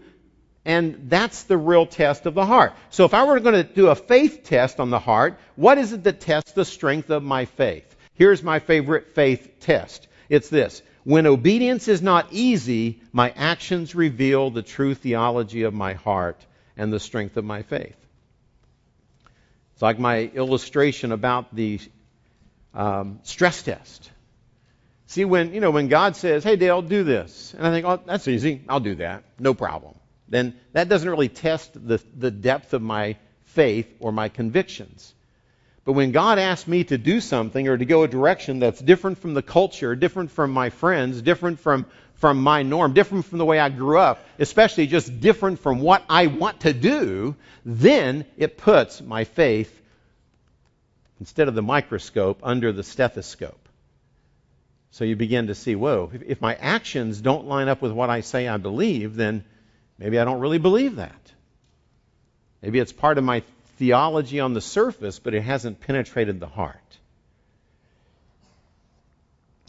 and 0.65 1.09
that's 1.09 1.43
the 1.43 1.57
real 1.57 1.85
test 1.85 2.25
of 2.25 2.33
the 2.33 2.45
heart. 2.45 2.73
So 2.89 3.05
if 3.05 3.13
I 3.13 3.23
were 3.25 3.39
going 3.39 3.55
to 3.55 3.63
do 3.63 3.87
a 3.87 3.95
faith 3.95 4.43
test 4.43 4.79
on 4.79 4.89
the 4.89 4.99
heart, 4.99 5.39
what 5.55 5.77
is 5.77 5.93
it 5.93 6.03
that 6.03 6.19
tests 6.19 6.51
the 6.51 6.65
strength 6.65 7.09
of 7.09 7.23
my 7.23 7.45
faith? 7.45 7.95
Here's 8.13 8.43
my 8.43 8.59
favorite 8.59 9.15
faith 9.15 9.59
test. 9.61 10.07
It's 10.27 10.49
this. 10.49 10.81
When 11.03 11.25
obedience 11.25 11.87
is 11.87 12.01
not 12.01 12.27
easy, 12.31 13.01
my 13.13 13.31
actions 13.35 13.95
reveal 13.95 14.51
the 14.51 14.61
true 14.61 14.93
theology 14.93 15.63
of 15.63 15.73
my 15.73 15.93
heart 15.93 16.45
and 16.75 16.91
the 16.91 16.99
strength 16.99 17.37
of 17.37 17.45
my 17.45 17.63
faith. 17.63 17.95
It's 19.73 19.81
like 19.81 19.97
my 19.97 20.23
illustration 20.23 21.13
about 21.13 21.55
the 21.55 21.79
um, 22.73 23.19
stress 23.23 23.63
test. 23.63 24.11
See, 25.07 25.25
when 25.25 25.53
you 25.53 25.61
know 25.61 25.71
when 25.71 25.87
God 25.87 26.15
says, 26.15 26.43
"Hey, 26.43 26.57
Dale, 26.57 26.81
do 26.81 27.03
this," 27.03 27.55
and 27.57 27.65
I 27.65 27.71
think, 27.71 27.85
"Oh, 27.85 27.99
that's 28.05 28.27
easy. 28.27 28.61
I'll 28.69 28.81
do 28.81 28.95
that. 28.95 29.23
No 29.39 29.53
problem." 29.53 29.95
Then 30.29 30.55
that 30.73 30.89
doesn't 30.89 31.09
really 31.09 31.29
test 31.29 31.73
the, 31.73 32.01
the 32.17 32.31
depth 32.31 32.73
of 32.73 32.81
my 32.81 33.17
faith 33.45 33.87
or 33.99 34.11
my 34.11 34.29
convictions. 34.29 35.13
But 35.85 35.93
when 35.93 36.11
God 36.11 36.37
asks 36.37 36.67
me 36.67 36.83
to 36.83 36.97
do 36.97 37.19
something 37.19 37.67
or 37.67 37.77
to 37.77 37.85
go 37.85 38.03
a 38.03 38.07
direction 38.07 38.59
that's 38.59 38.79
different 38.79 39.17
from 39.17 39.33
the 39.33 39.41
culture, 39.41 39.95
different 39.95 40.29
from 40.29 40.51
my 40.51 40.69
friends, 40.69 41.21
different 41.21 41.59
from, 41.59 41.87
from 42.15 42.43
my 42.43 42.61
norm, 42.61 42.93
different 42.93 43.25
from 43.25 43.39
the 43.39 43.45
way 43.45 43.59
I 43.59 43.69
grew 43.69 43.97
up, 43.97 44.23
especially 44.37 44.85
just 44.85 45.19
different 45.19 45.59
from 45.59 45.79
what 45.79 46.03
I 46.07 46.27
want 46.27 46.59
to 46.61 46.73
do, 46.73 47.35
then 47.65 48.25
it 48.37 48.57
puts 48.57 49.01
my 49.01 49.23
faith, 49.23 49.75
instead 51.19 51.47
of 51.47 51.55
the 51.55 51.63
microscope, 51.63 52.39
under 52.43 52.71
the 52.71 52.83
stethoscope. 52.83 53.67
So 54.91 55.05
you 55.05 55.15
begin 55.15 55.47
to 55.47 55.55
see, 55.55 55.75
whoa, 55.75 56.11
if, 56.13 56.21
if 56.23 56.41
my 56.41 56.55
actions 56.55 57.19
don't 57.19 57.47
line 57.47 57.67
up 57.67 57.81
with 57.81 57.91
what 57.91 58.09
I 58.09 58.21
say 58.21 58.47
I 58.47 58.57
believe, 58.57 59.15
then 59.15 59.43
Maybe 59.99 60.17
I 60.17 60.23
don't 60.23 60.39
really 60.39 60.57
believe 60.57 60.95
that. 60.95 61.33
Maybe 62.61 62.79
it's 62.79 62.93
part 62.93 63.17
of 63.17 63.23
my 63.23 63.43
theology 63.77 64.39
on 64.39 64.53
the 64.53 64.61
surface, 64.61 65.19
but 65.19 65.33
it 65.33 65.41
hasn't 65.41 65.81
penetrated 65.81 66.39
the 66.39 66.47
heart. 66.47 66.77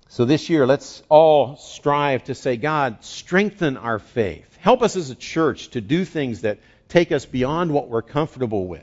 So 0.09 0.25
this 0.25 0.49
year, 0.49 0.67
let's 0.67 1.03
all 1.09 1.57
strive 1.57 2.25
to 2.25 2.35
say, 2.35 2.57
God, 2.57 3.05
strengthen 3.05 3.77
our 3.77 3.99
faith. 3.99 4.57
Help 4.61 4.83
us 4.83 4.97
as 4.97 5.11
a 5.11 5.15
church 5.15 5.69
to 5.71 5.81
do 5.81 6.05
things 6.05 6.41
that 6.41 6.59
take 6.89 7.13
us 7.13 7.27
beyond 7.27 7.73
what 7.73 7.89
we're 7.89 8.03
comfortable 8.03 8.67
with. 8.67 8.83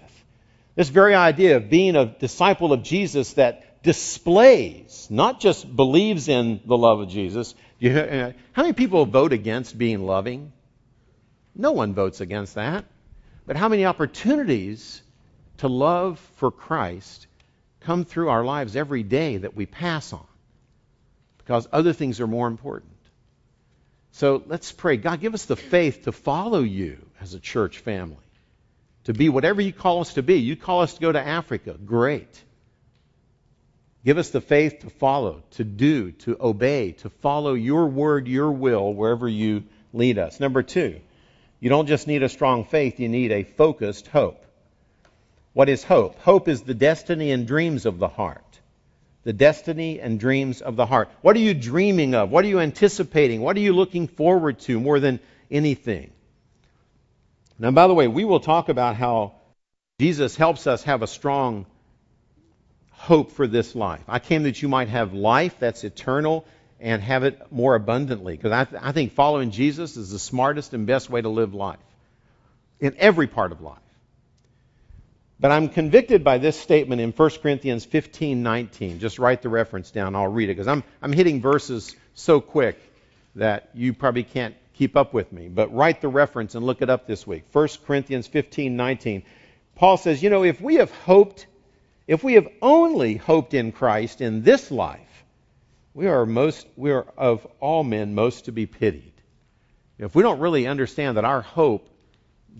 This 0.76 0.90
very 0.90 1.16
idea 1.16 1.58
of 1.58 1.70
being 1.70 1.96
a 1.96 2.06
disciple 2.06 2.72
of 2.72 2.84
Jesus 2.84 3.34
that 3.34 3.84
displays, 3.84 5.08
not 5.10 5.40
just 5.40 5.76
believes 5.76 6.30
in 6.30 6.62
the 6.66 6.78
love 6.78 7.02
of 7.02 7.10
Jesus. 7.10 7.56
Uh, 7.84 8.32
how 8.54 8.62
many 8.62 8.74
people 8.74 9.06
vote 9.06 9.34
against 9.34 9.78
being 9.78 10.06
loving? 10.06 10.54
No 11.58 11.72
one 11.72 11.94
votes 11.94 12.22
against 12.22 12.56
that. 12.56 12.86
But 13.46 13.56
how 13.56 13.68
many 13.68 13.86
opportunities 13.86 15.02
to 15.58 15.68
love 15.68 16.20
for 16.36 16.52
Christ 16.52 17.26
come 17.80 18.06
through 18.06 18.30
our 18.30 18.44
lives 18.44 18.76
every 18.76 19.04
day 19.04 19.38
that 19.38 19.56
we 19.56 19.66
pass 19.66 20.14
on? 20.14 20.26
Because 21.40 21.68
other 21.72 21.94
things 21.94 22.20
are 22.20 22.28
more 22.28 22.48
important. 22.48 22.92
So 24.12 24.44
let's 24.48 24.72
pray. 24.72 24.98
God, 24.98 25.20
give 25.20 25.34
us 25.34 25.46
the 25.46 25.56
faith 25.56 26.04
to 26.04 26.12
follow 26.12 26.60
you 26.60 26.98
as 27.22 27.34
a 27.34 27.40
church 27.40 27.80
family, 27.80 28.18
to 29.06 29.14
be 29.14 29.30
whatever 29.30 29.62
you 29.62 29.74
call 29.74 30.02
us 30.02 30.14
to 30.16 30.24
be. 30.24 30.36
You 30.36 30.56
call 30.56 30.82
us 30.82 30.94
to 30.96 31.02
go 31.02 31.12
to 31.12 31.20
Africa. 31.20 31.74
Great. 31.74 32.44
Give 34.04 34.18
us 34.18 34.30
the 34.30 34.42
faith 34.42 34.80
to 34.80 34.90
follow, 34.90 35.44
to 35.52 35.64
do, 35.64 36.12
to 36.12 36.38
obey, 36.40 36.94
to 36.94 37.10
follow 37.10 37.54
your 37.54 37.88
word, 37.88 38.28
your 38.28 38.52
will, 38.52 38.94
wherever 38.94 39.28
you 39.28 39.64
lead 39.94 40.18
us. 40.18 40.40
Number 40.40 40.64
two, 40.64 41.02
you 41.60 41.70
don't 41.70 41.88
just 41.88 42.08
need 42.08 42.24
a 42.24 42.30
strong 42.30 42.66
faith, 42.66 43.00
you 43.00 43.10
need 43.10 43.32
a 43.32 43.44
focused 43.44 44.08
hope. 44.08 44.44
What 45.54 45.70
is 45.70 45.84
hope? 45.84 46.20
Hope 46.20 46.48
is 46.48 46.62
the 46.62 46.74
destiny 46.74 47.32
and 47.32 47.48
dreams 47.48 47.86
of 47.86 48.00
the 48.00 48.08
heart 48.08 48.44
the 49.28 49.34
destiny 49.34 50.00
and 50.00 50.22
dreams 50.22 50.62
of 50.62 50.78
the 50.78 50.86
heart. 50.86 51.10
What 51.22 51.36
are 51.36 51.40
you 51.40 51.54
dreaming 51.54 52.16
of? 52.16 52.32
What 52.32 52.46
are 52.46 52.48
you 52.48 52.62
anticipating? 52.62 53.42
What 53.42 53.58
are 53.58 53.60
you 53.60 53.74
looking 53.74 54.08
forward 54.08 54.58
to 54.60 54.80
more 54.80 55.02
than 55.02 55.20
anything? 55.52 56.12
Now, 57.60 57.72
by 57.72 57.88
the 57.88 57.94
way, 57.94 58.08
we 58.08 58.24
will 58.24 58.40
talk 58.40 58.70
about 58.70 58.96
how 58.96 59.34
Jesus 60.00 60.38
helps 60.38 60.66
us 60.66 60.84
have 60.84 61.02
a 61.02 61.08
strong 61.08 61.66
hope 62.92 63.34
for 63.34 63.48
this 63.48 63.76
life. 63.76 64.00
I 64.08 64.20
came 64.20 64.44
that 64.44 64.62
you 64.62 64.70
might 64.70 64.88
have 64.88 65.14
life 65.14 65.58
that's 65.60 65.84
eternal 65.84 66.46
and 66.80 67.02
have 67.02 67.24
it 67.24 67.52
more 67.52 67.76
abundantly. 67.76 68.36
Because 68.36 68.52
I, 68.52 68.64
th- 68.66 68.82
I 68.84 68.92
think 68.92 69.14
following 69.14 69.52
Jesus 69.52 69.98
is 69.98 70.12
the 70.12 70.20
smartest 70.20 70.74
and 70.74 70.86
best 70.86 71.10
way 71.10 71.22
to 71.22 71.30
live 71.30 71.54
life 71.54 71.80
in 72.80 72.96
every 72.98 73.28
part 73.28 73.52
of 73.52 73.62
life. 73.62 73.80
But 75.40 75.52
I'm 75.52 75.70
convicted 75.70 76.24
by 76.24 76.40
this 76.40 76.60
statement 76.60 77.00
in 77.00 77.12
1 77.12 77.30
Corinthians 77.42 77.86
15:19. 77.86 79.00
Just 79.00 79.20
write 79.20 79.44
the 79.44 79.50
reference 79.50 79.92
down. 79.92 80.16
I'll 80.16 80.28
read 80.28 80.50
it 80.50 80.54
because 80.54 80.68
I'm 80.68 80.84
I'm 81.02 81.14
hitting 81.14 81.42
verses 81.42 81.96
so 82.16 82.42
quick 82.42 82.80
that 83.36 83.70
you 83.76 83.94
probably 83.94 84.24
can't 84.24 84.56
keep 84.74 84.98
up 84.98 85.14
with 85.14 85.32
me. 85.32 85.48
But 85.48 85.74
write 85.74 86.02
the 86.02 86.08
reference 86.08 86.56
and 86.56 86.66
look 86.66 86.82
it 86.82 86.90
up 86.90 87.06
this 87.06 87.28
week. 87.28 87.44
1 87.52 87.68
Corinthians 87.86 88.28
15:19. 88.28 89.24
Paul 89.76 89.98
says, 89.98 90.24
"You 90.24 90.32
know, 90.32 90.44
if 90.44 90.60
we 90.60 90.76
have 90.76 90.92
hoped, 90.92 91.46
if 92.08 92.24
we 92.24 92.34
have 92.34 92.48
only 92.64 93.16
hoped 93.16 93.54
in 93.54 93.72
Christ 93.72 94.22
in 94.22 94.42
this 94.42 94.72
life, 94.72 95.07
we 95.98 96.06
are 96.06 96.28
most 96.28 96.68
we 96.76 96.92
are 96.92 97.08
of 97.18 97.46
all 97.60 97.84
men 97.84 98.14
most 98.14 98.46
to 98.46 98.52
be 98.52 98.68
pitied." 98.68 99.14
If 99.98 100.14
we 100.14 100.22
don't 100.22 100.40
really 100.40 100.68
understand 100.68 101.18
that 101.18 101.26
our 101.26 101.42
hope 101.42 101.90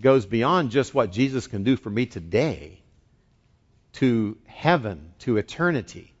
goes 0.00 0.26
beyond 0.26 0.72
just 0.72 0.92
what 0.92 1.12
Jesus 1.12 1.46
can 1.46 1.62
do 1.62 1.76
for 1.76 1.88
me 1.88 2.06
today 2.06 2.80
to 3.94 4.36
heaven, 4.46 5.12
to 5.20 5.36
eternity, 5.36 6.12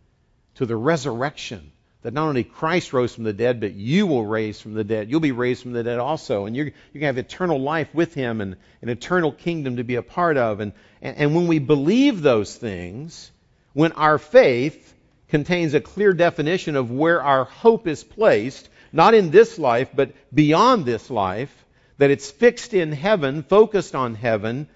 to 0.54 0.66
the 0.66 0.76
resurrection. 0.76 1.72
That 2.02 2.14
not 2.14 2.28
only 2.28 2.44
Christ 2.44 2.92
rose 2.92 3.12
from 3.12 3.24
the 3.24 3.32
dead, 3.32 3.58
but 3.58 3.74
you 3.74 4.06
will 4.06 4.24
raise 4.24 4.60
from 4.60 4.74
the 4.74 4.84
dead. 4.84 5.10
You'll 5.10 5.18
be 5.18 5.32
raised 5.32 5.62
from 5.62 5.72
the 5.72 5.82
dead 5.82 5.98
also. 5.98 6.46
And 6.46 6.54
you're, 6.54 6.66
you're 6.66 7.00
going 7.00 7.00
to 7.00 7.06
have 7.06 7.18
eternal 7.18 7.60
life 7.60 7.92
with 7.92 8.14
Him 8.14 8.40
and 8.40 8.56
an 8.80 8.88
eternal 8.88 9.32
kingdom 9.32 9.76
to 9.76 9.84
be 9.84 9.96
a 9.96 10.02
part 10.02 10.36
of. 10.36 10.60
And, 10.60 10.72
and, 11.02 11.16
and 11.16 11.34
when 11.34 11.48
we 11.48 11.58
believe 11.58 12.22
those 12.22 12.54
things, 12.54 13.32
when 13.72 13.92
our 13.92 14.18
faith 14.18 14.94
contains 15.28 15.74
a 15.74 15.80
clear 15.80 16.12
definition 16.12 16.76
of 16.76 16.90
where 16.90 17.22
our 17.22 17.44
hope 17.44 17.86
is 17.86 18.02
placed, 18.04 18.68
not 18.92 19.14
in 19.14 19.30
this 19.30 19.58
life, 19.58 19.90
but 19.94 20.12
beyond 20.34 20.84
this 20.84 21.10
life, 21.10 21.52
that 21.98 22.10
it's 22.10 22.30
fixed 22.30 22.74
in 22.74 22.92
heaven, 22.92 23.42
focused 23.42 23.94
on 23.94 24.14
heaven, 24.14 24.68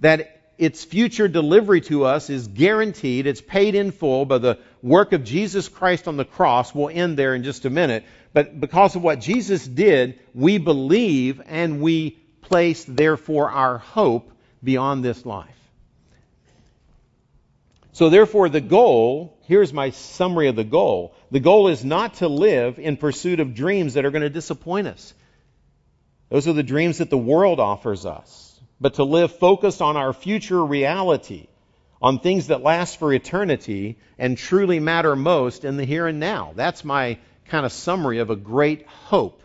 that 0.00 0.38
its 0.58 0.84
future 0.84 1.28
delivery 1.28 1.80
to 1.80 2.04
us 2.04 2.30
is 2.30 2.48
guaranteed, 2.48 3.26
it's 3.26 3.40
paid 3.40 3.74
in 3.74 3.92
full 3.92 4.24
by 4.24 4.38
the 4.38 4.58
work 4.82 5.12
of 5.12 5.24
Jesus 5.24 5.68
Christ 5.68 6.08
on 6.08 6.16
the 6.16 6.24
cross. 6.24 6.74
We'll 6.74 6.88
end 6.88 7.16
there 7.16 7.34
in 7.34 7.44
just 7.44 7.64
a 7.64 7.70
minute. 7.70 8.04
But 8.32 8.60
because 8.60 8.96
of 8.96 9.02
what 9.02 9.20
Jesus 9.20 9.66
did, 9.66 10.18
we 10.34 10.58
believe 10.58 11.40
and 11.46 11.80
we 11.80 12.18
place, 12.42 12.84
therefore, 12.84 13.50
our 13.50 13.78
hope 13.78 14.30
beyond 14.62 15.04
this 15.04 15.24
life. 15.24 15.54
So, 17.92 18.10
therefore, 18.10 18.48
the 18.48 18.60
goal 18.60 19.37
here's 19.48 19.72
my 19.72 19.90
summary 19.90 20.48
of 20.48 20.56
the 20.56 20.62
goal. 20.62 21.14
The 21.30 21.40
goal 21.40 21.68
is 21.68 21.84
not 21.84 22.14
to 22.14 22.28
live 22.28 22.78
in 22.78 22.96
pursuit 22.96 23.40
of 23.40 23.54
dreams 23.54 23.94
that 23.94 24.04
are 24.04 24.10
going 24.10 24.22
to 24.22 24.30
disappoint 24.30 24.86
us. 24.86 25.14
Those 26.28 26.46
are 26.46 26.52
the 26.52 26.62
dreams 26.62 26.98
that 26.98 27.10
the 27.10 27.18
world 27.18 27.58
offers 27.58 28.06
us. 28.06 28.60
But 28.80 28.94
to 28.94 29.04
live 29.04 29.36
focused 29.38 29.82
on 29.82 29.96
our 29.96 30.12
future 30.12 30.64
reality, 30.64 31.48
on 32.00 32.20
things 32.20 32.48
that 32.48 32.62
last 32.62 32.98
for 32.98 33.12
eternity 33.12 33.98
and 34.18 34.38
truly 34.38 34.78
matter 34.78 35.16
most 35.16 35.64
in 35.64 35.76
the 35.76 35.84
here 35.84 36.06
and 36.06 36.20
now. 36.20 36.52
That's 36.54 36.84
my 36.84 37.18
kind 37.46 37.66
of 37.66 37.72
summary 37.72 38.18
of 38.18 38.30
a 38.30 38.36
great 38.36 38.86
hope. 38.86 39.42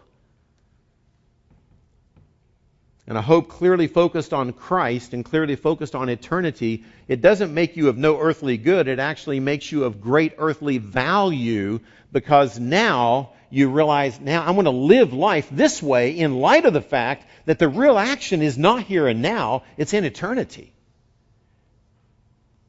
And 3.06 3.18
a 3.18 3.22
hope 3.22 3.50
clearly 3.50 3.88
focused 3.88 4.34
on 4.34 4.54
Christ 4.54 5.14
and 5.14 5.26
clearly 5.26 5.58
focused 5.58 5.94
on 5.94 6.08
eternity, 6.08 6.86
it 7.08 7.20
doesn't 7.20 7.54
make 7.54 7.76
you 7.76 7.90
of 7.90 7.98
no 7.98 8.18
earthly 8.18 8.58
good. 8.58 8.88
It 8.88 9.00
actually 9.00 9.42
makes 9.42 9.72
you 9.72 9.84
of 9.84 10.00
great 10.00 10.36
earthly 10.38 10.78
value 10.78 11.82
because 12.14 12.60
now 12.60 13.32
you 13.50 13.70
realize 13.70 14.20
now 14.20 14.46
I'm 14.46 14.56
going 14.56 14.66
to 14.66 14.72
live 14.72 15.14
life 15.14 15.48
this 15.52 15.84
way 15.84 16.18
in 16.18 16.40
light 16.40 16.66
of 16.66 16.74
the 16.74 16.82
fact 16.82 17.26
that 17.46 17.60
the 17.60 17.68
real 17.68 18.00
action 18.00 18.42
is 18.42 18.58
not 18.58 18.84
here 18.84 19.08
and 19.08 19.22
now, 19.22 19.64
it's 19.78 19.94
in 19.94 20.06
eternity. 20.06 20.73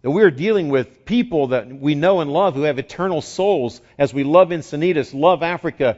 That 0.05 0.11
we're 0.11 0.31
dealing 0.31 0.69
with 0.69 1.07
people 1.07 1.47
that 1.47 1.67
we 1.67 1.95
know 1.95 2.21
and 2.21 2.31
love 2.31 2.55
who 2.55 2.64
have 2.64 2.79
eternal 2.79 3.23
souls 3.23 3.81
as 3.97 4.12
we 4.12 4.23
love 4.23 4.51
Encinitas, 4.51 5.14
love 5.14 5.43
Africa, 5.43 5.97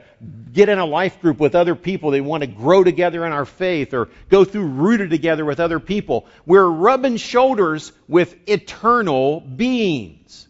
get 0.52 0.68
in 0.68 0.78
a 0.78 0.86
life 0.86 1.20
group 1.20 1.40
with 1.40 1.56
other 1.56 1.74
people. 1.74 2.12
They 2.12 2.20
want 2.20 2.42
to 2.42 2.46
grow 2.46 2.84
together 2.84 3.26
in 3.26 3.32
our 3.32 3.44
faith 3.44 3.94
or 3.94 4.08
go 4.28 4.44
through 4.44 4.66
rooted 4.66 5.10
together 5.10 5.44
with 5.44 5.58
other 5.58 5.80
people. 5.80 6.28
We're 6.46 6.68
rubbing 6.68 7.16
shoulders 7.16 7.90
with 8.06 8.48
eternal 8.48 9.40
beings. 9.40 10.46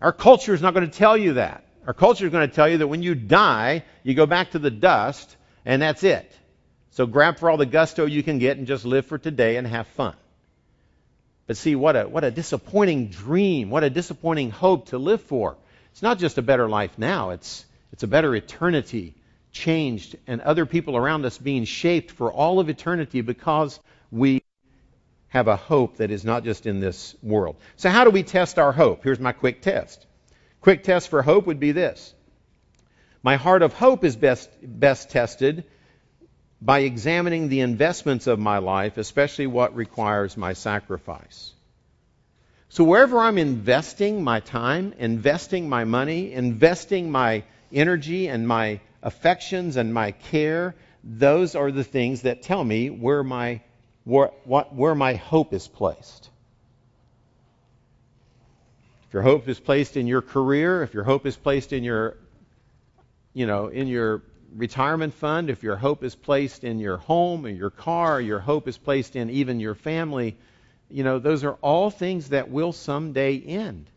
Our 0.00 0.12
culture 0.12 0.54
is 0.54 0.62
not 0.62 0.72
going 0.72 0.90
to 0.90 0.98
tell 0.98 1.18
you 1.18 1.34
that. 1.34 1.66
Our 1.86 1.92
culture 1.92 2.24
is 2.24 2.32
going 2.32 2.48
to 2.48 2.54
tell 2.54 2.70
you 2.70 2.78
that 2.78 2.88
when 2.88 3.02
you 3.02 3.14
die, 3.14 3.84
you 4.02 4.14
go 4.14 4.24
back 4.24 4.52
to 4.52 4.58
the 4.58 4.70
dust, 4.70 5.36
and 5.66 5.82
that's 5.82 6.02
it. 6.04 6.32
So 6.92 7.04
grab 7.04 7.38
for 7.38 7.50
all 7.50 7.58
the 7.58 7.66
gusto 7.66 8.06
you 8.06 8.22
can 8.22 8.38
get 8.38 8.56
and 8.56 8.66
just 8.66 8.86
live 8.86 9.04
for 9.04 9.18
today 9.18 9.56
and 9.56 9.66
have 9.66 9.86
fun. 9.88 10.14
But 11.52 11.58
see, 11.58 11.74
what 11.74 11.96
a, 11.96 12.04
what 12.08 12.24
a 12.24 12.30
disappointing 12.30 13.08
dream, 13.08 13.68
what 13.68 13.84
a 13.84 13.90
disappointing 13.90 14.50
hope 14.50 14.86
to 14.86 14.96
live 14.96 15.20
for. 15.20 15.58
It's 15.90 16.00
not 16.00 16.18
just 16.18 16.38
a 16.38 16.42
better 16.42 16.66
life 16.66 16.96
now, 16.96 17.28
it's, 17.28 17.66
it's 17.92 18.02
a 18.02 18.06
better 18.06 18.34
eternity 18.34 19.14
changed 19.52 20.16
and 20.26 20.40
other 20.40 20.64
people 20.64 20.96
around 20.96 21.26
us 21.26 21.36
being 21.36 21.66
shaped 21.66 22.10
for 22.10 22.32
all 22.32 22.58
of 22.58 22.70
eternity 22.70 23.20
because 23.20 23.78
we 24.10 24.42
have 25.28 25.46
a 25.46 25.56
hope 25.56 25.98
that 25.98 26.10
is 26.10 26.24
not 26.24 26.42
just 26.42 26.64
in 26.64 26.80
this 26.80 27.14
world. 27.22 27.56
So, 27.76 27.90
how 27.90 28.04
do 28.04 28.10
we 28.10 28.22
test 28.22 28.58
our 28.58 28.72
hope? 28.72 29.04
Here's 29.04 29.20
my 29.20 29.32
quick 29.32 29.60
test. 29.60 30.06
Quick 30.62 30.82
test 30.84 31.10
for 31.10 31.20
hope 31.20 31.46
would 31.46 31.60
be 31.60 31.72
this 31.72 32.14
My 33.22 33.36
heart 33.36 33.60
of 33.60 33.74
hope 33.74 34.04
is 34.04 34.16
best, 34.16 34.48
best 34.62 35.10
tested 35.10 35.64
by 36.64 36.80
examining 36.80 37.48
the 37.48 37.60
investments 37.60 38.28
of 38.28 38.38
my 38.38 38.58
life, 38.58 38.96
especially 38.96 39.48
what 39.48 39.74
requires 39.74 40.36
my 40.36 40.52
sacrifice. 40.52 41.52
So, 42.68 42.84
wherever 42.84 43.18
I'm 43.18 43.36
investing 43.36 44.22
my 44.22 44.40
time, 44.40 44.94
investing 44.96 45.68
my 45.68 45.84
money, 45.84 46.32
investing 46.32 47.10
my 47.10 47.42
energy 47.72 48.28
and 48.28 48.46
my 48.46 48.80
affections 49.02 49.76
and 49.76 49.92
my 49.92 50.12
care, 50.12 50.76
those 51.02 51.56
are 51.56 51.72
the 51.72 51.84
things 51.84 52.22
that 52.22 52.42
tell 52.42 52.62
me 52.62 52.90
where 52.90 53.24
my 53.24 53.60
where, 54.04 54.30
what, 54.44 54.74
where 54.74 54.94
my 54.94 55.14
hope 55.14 55.52
is 55.52 55.66
placed. 55.66 56.30
If 59.08 59.14
your 59.14 59.22
hope 59.22 59.48
is 59.48 59.60
placed 59.60 59.96
in 59.96 60.06
your 60.06 60.22
career, 60.22 60.82
if 60.82 60.94
your 60.94 61.04
hope 61.04 61.26
is 61.26 61.36
placed 61.36 61.72
in 61.72 61.84
your, 61.84 62.16
you 63.34 63.46
know, 63.46 63.68
in 63.68 63.86
your 63.86 64.22
retirement 64.54 65.14
fund, 65.14 65.50
if 65.50 65.62
your 65.62 65.76
hope 65.76 66.04
is 66.04 66.14
placed 66.14 66.64
in 66.64 66.78
your 66.78 66.96
home 66.96 67.46
or 67.46 67.50
your 67.50 67.70
car, 67.70 68.20
your 68.20 68.40
hope 68.40 68.68
is 68.68 68.78
placed 68.78 69.16
in 69.16 69.30
even 69.30 69.60
your 69.60 69.74
family, 69.74 70.36
you 70.90 71.04
know, 71.04 71.18
those 71.18 71.44
are 71.44 71.54
all 71.62 71.90
things 71.90 72.28
that 72.30 72.50
will 72.50 72.72
someday 72.72 73.38
end. 73.38 73.90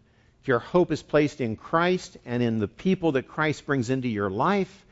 if 0.46 0.48
your 0.48 0.60
hope 0.60 0.92
is 0.92 1.02
placed 1.02 1.42
in 1.42 1.56
Christ 1.56 2.18
and 2.24 2.44
in 2.44 2.60
the 2.60 2.68
people 2.68 3.14
that 3.14 3.28
Christ 3.28 3.66
brings 3.66 3.90
into 3.90 4.08
your 4.08 4.30
life 4.30 4.86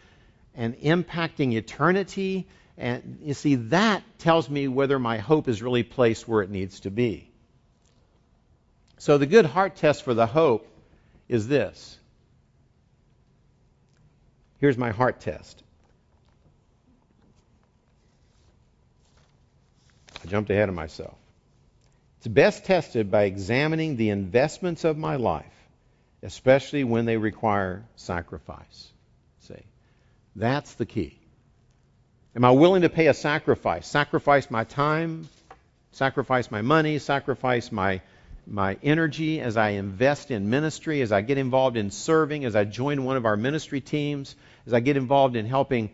and 0.56 0.76
impacting 0.80 1.54
eternity, 1.54 2.48
and 2.76 3.20
you 3.22 3.36
see, 3.36 3.54
that 3.56 4.02
tells 4.18 4.50
me 4.50 4.68
whether 4.68 4.98
my 4.98 5.20
hope 5.20 5.48
is 5.48 5.62
really 5.62 5.84
placed 5.84 6.28
where 6.28 6.42
it 6.42 6.50
needs 6.50 6.80
to 6.80 6.90
be. 6.90 7.30
So 8.98 9.20
the 9.20 9.28
good 9.28 9.46
heart 9.46 9.76
test 9.76 10.02
for 10.02 10.16
the 10.16 10.26
hope 10.26 10.68
is 11.30 11.48
this. 11.48 12.00
Here's 14.64 14.78
my 14.78 14.92
heart 14.92 15.20
test. 15.20 15.62
I 20.24 20.28
jumped 20.30 20.50
ahead 20.52 20.70
of 20.70 20.76
myself. 20.76 21.18
It's 22.20 22.30
best 22.30 22.64
tested 22.64 23.12
by 23.12 23.24
examining 23.24 23.98
the 23.98 24.12
investments 24.12 24.86
of 24.86 24.98
my 24.98 25.18
life, 25.18 25.44
especially 26.22 26.86
when 26.86 27.04
they 27.04 27.18
require 27.18 27.84
sacrifice. 27.98 28.90
See, 29.42 29.66
that's 30.34 30.76
the 30.76 30.86
key. 30.86 31.20
Am 32.34 32.46
I 32.46 32.52
willing 32.52 32.84
to 32.84 32.90
pay 32.90 33.08
a 33.08 33.14
sacrifice? 33.14 33.86
Sacrifice 33.86 34.50
my 34.50 34.64
time, 34.64 35.28
sacrifice 35.92 36.50
my 36.50 36.62
money, 36.62 37.00
sacrifice 37.00 37.70
my, 37.70 38.00
my 38.48 38.78
energy 38.82 39.42
as 39.42 39.58
I 39.58 39.72
invest 39.72 40.32
in 40.32 40.50
ministry, 40.50 41.02
as 41.02 41.12
I 41.12 41.20
get 41.20 41.38
involved 41.38 41.76
in 41.76 41.92
serving, 41.92 42.46
as 42.46 42.56
I 42.56 42.64
join 42.64 43.04
one 43.04 43.18
of 43.18 43.26
our 43.26 43.36
ministry 43.36 43.82
teams, 43.82 44.38
as 44.66 44.74
I 44.74 44.80
get 44.80 44.98
involved 44.98 45.36
in 45.36 45.46
helping 45.46 45.92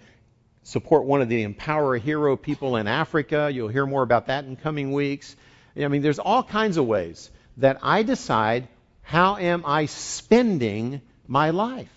support 0.63 1.05
one 1.05 1.21
of 1.21 1.29
the 1.29 1.43
Empower 1.43 1.95
a 1.95 1.99
Hero 1.99 2.35
people 2.35 2.75
in 2.75 2.87
Africa. 2.87 3.49
You'll 3.51 3.69
hear 3.69 3.85
more 3.85 4.03
about 4.03 4.27
that 4.27 4.45
in 4.45 4.55
coming 4.55 4.91
weeks. 4.91 5.35
I 5.77 5.87
mean, 5.87 6.01
there's 6.01 6.19
all 6.19 6.43
kinds 6.43 6.77
of 6.77 6.85
ways 6.85 7.31
that 7.57 7.79
I 7.81 8.03
decide 8.03 8.67
how 9.01 9.37
am 9.37 9.63
I 9.65 9.85
spending 9.85 11.01
my 11.27 11.49
life. 11.51 11.91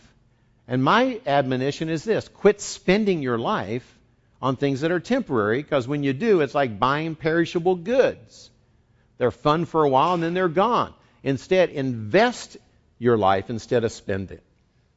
And 0.68 0.82
my 0.82 1.20
admonition 1.26 1.88
is 1.88 2.04
this 2.04 2.28
quit 2.28 2.60
spending 2.60 3.22
your 3.22 3.38
life 3.38 3.98
on 4.40 4.56
things 4.56 4.80
that 4.80 4.90
are 4.90 5.00
temporary, 5.00 5.62
because 5.62 5.86
when 5.86 6.02
you 6.02 6.12
do, 6.12 6.40
it's 6.40 6.54
like 6.54 6.78
buying 6.78 7.14
perishable 7.14 7.76
goods. 7.76 8.50
They're 9.18 9.30
fun 9.30 9.66
for 9.66 9.84
a 9.84 9.88
while 9.88 10.14
and 10.14 10.22
then 10.22 10.34
they're 10.34 10.48
gone. 10.48 10.94
Instead, 11.22 11.70
invest 11.70 12.56
your 12.98 13.16
life 13.16 13.50
instead 13.50 13.84
of 13.84 13.92
spend 13.92 14.32
it. 14.32 14.42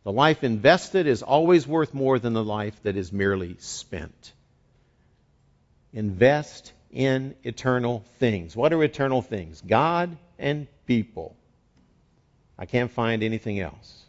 The 0.06 0.12
life 0.12 0.44
invested 0.44 1.08
is 1.08 1.24
always 1.24 1.68
worth 1.68 1.94
more 1.94 2.20
than 2.20 2.34
the 2.34 2.44
life 2.44 2.82
that 2.84 2.96
is 2.96 3.12
merely 3.12 3.56
spent. 3.58 4.34
Invest 5.94 6.72
in 6.92 7.34
eternal 7.44 8.06
things. 8.20 8.56
What 8.56 8.72
are 8.72 8.84
eternal 8.84 9.24
things? 9.24 9.62
God 9.66 10.16
and 10.38 10.68
people. 10.86 11.36
I 12.58 12.68
can't 12.68 12.92
find 12.92 13.24
anything 13.24 13.60
else. 13.60 14.04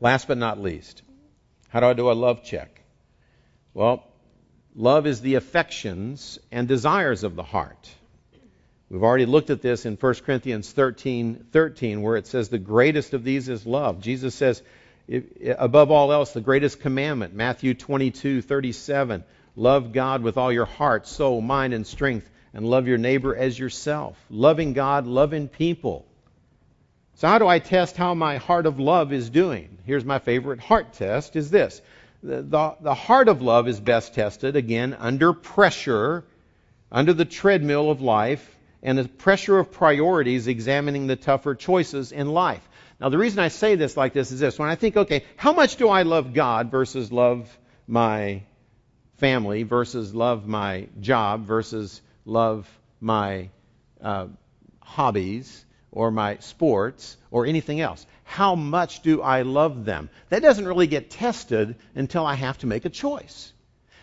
Last 0.00 0.28
but 0.28 0.38
not 0.38 0.58
least, 0.58 1.02
how 1.68 1.80
do 1.80 1.86
I 1.86 1.92
do 1.92 2.10
a 2.10 2.12
love 2.12 2.42
check? 2.42 2.80
Well, 3.74 4.02
love 4.74 5.06
is 5.06 5.20
the 5.20 5.34
affections 5.34 6.38
and 6.50 6.66
desires 6.66 7.22
of 7.22 7.36
the 7.36 7.42
heart. 7.42 7.90
We've 8.90 9.02
already 9.02 9.26
looked 9.26 9.50
at 9.50 9.60
this 9.60 9.84
in 9.84 9.96
1 9.96 10.14
Corinthians 10.24 10.72
13, 10.72 11.46
13, 11.52 12.02
where 12.02 12.16
it 12.16 12.26
says 12.26 12.48
the 12.48 12.58
greatest 12.58 13.12
of 13.12 13.22
these 13.22 13.48
is 13.48 13.66
love. 13.66 14.00
Jesus 14.00 14.34
says, 14.34 14.62
above 15.58 15.90
all 15.90 16.12
else, 16.12 16.32
the 16.32 16.40
greatest 16.40 16.80
commandment, 16.80 17.34
Matthew 17.34 17.74
22, 17.74 18.42
37. 18.42 19.24
Love 19.56 19.92
God 19.92 20.22
with 20.22 20.36
all 20.36 20.52
your 20.52 20.66
heart, 20.66 21.06
soul, 21.06 21.40
mind, 21.40 21.74
and 21.74 21.86
strength, 21.86 22.28
and 22.54 22.64
love 22.64 22.86
your 22.86 22.98
neighbor 22.98 23.36
as 23.36 23.58
yourself. 23.58 24.16
Loving 24.30 24.72
God, 24.72 25.06
loving 25.06 25.48
people. 25.48 26.06
So 27.16 27.28
how 27.28 27.38
do 27.38 27.48
I 27.48 27.58
test 27.58 27.96
how 27.96 28.14
my 28.14 28.36
heart 28.36 28.66
of 28.66 28.78
love 28.78 29.12
is 29.12 29.28
doing? 29.28 29.78
Here's 29.84 30.04
my 30.04 30.18
favorite 30.18 30.60
heart 30.60 30.94
test 30.94 31.36
is 31.36 31.50
this. 31.50 31.82
The, 32.22 32.42
the, 32.42 32.76
the 32.80 32.94
heart 32.94 33.28
of 33.28 33.42
love 33.42 33.68
is 33.68 33.80
best 33.80 34.14
tested, 34.14 34.56
again, 34.56 34.96
under 34.98 35.32
pressure, 35.32 36.24
under 36.90 37.12
the 37.12 37.24
treadmill 37.24 37.90
of 37.90 38.00
life, 38.00 38.56
and 38.82 38.98
the 38.98 39.08
pressure 39.08 39.58
of 39.58 39.72
priorities 39.72 40.46
examining 40.46 41.06
the 41.06 41.16
tougher 41.16 41.54
choices 41.54 42.12
in 42.12 42.28
life. 42.28 42.66
Now, 43.00 43.08
the 43.08 43.18
reason 43.18 43.38
I 43.38 43.48
say 43.48 43.76
this 43.76 43.96
like 43.96 44.12
this 44.12 44.32
is 44.32 44.40
this. 44.40 44.58
When 44.58 44.68
I 44.68 44.74
think, 44.74 44.96
okay, 44.96 45.24
how 45.36 45.52
much 45.52 45.76
do 45.76 45.88
I 45.88 46.02
love 46.02 46.34
God 46.34 46.70
versus 46.70 47.12
love 47.12 47.56
my 47.86 48.42
family 49.18 49.62
versus 49.62 50.14
love 50.14 50.46
my 50.46 50.88
job 51.00 51.46
versus 51.46 52.00
love 52.24 52.68
my 53.00 53.50
uh, 54.00 54.26
hobbies 54.80 55.64
or 55.92 56.10
my 56.10 56.38
sports 56.38 57.16
or 57.30 57.46
anything 57.46 57.80
else? 57.80 58.04
How 58.24 58.56
much 58.56 59.02
do 59.02 59.22
I 59.22 59.42
love 59.42 59.84
them? 59.84 60.10
That 60.28 60.42
doesn't 60.42 60.66
really 60.66 60.86
get 60.88 61.10
tested 61.10 61.76
until 61.94 62.26
I 62.26 62.34
have 62.34 62.58
to 62.58 62.66
make 62.66 62.84
a 62.84 62.90
choice. 62.90 63.52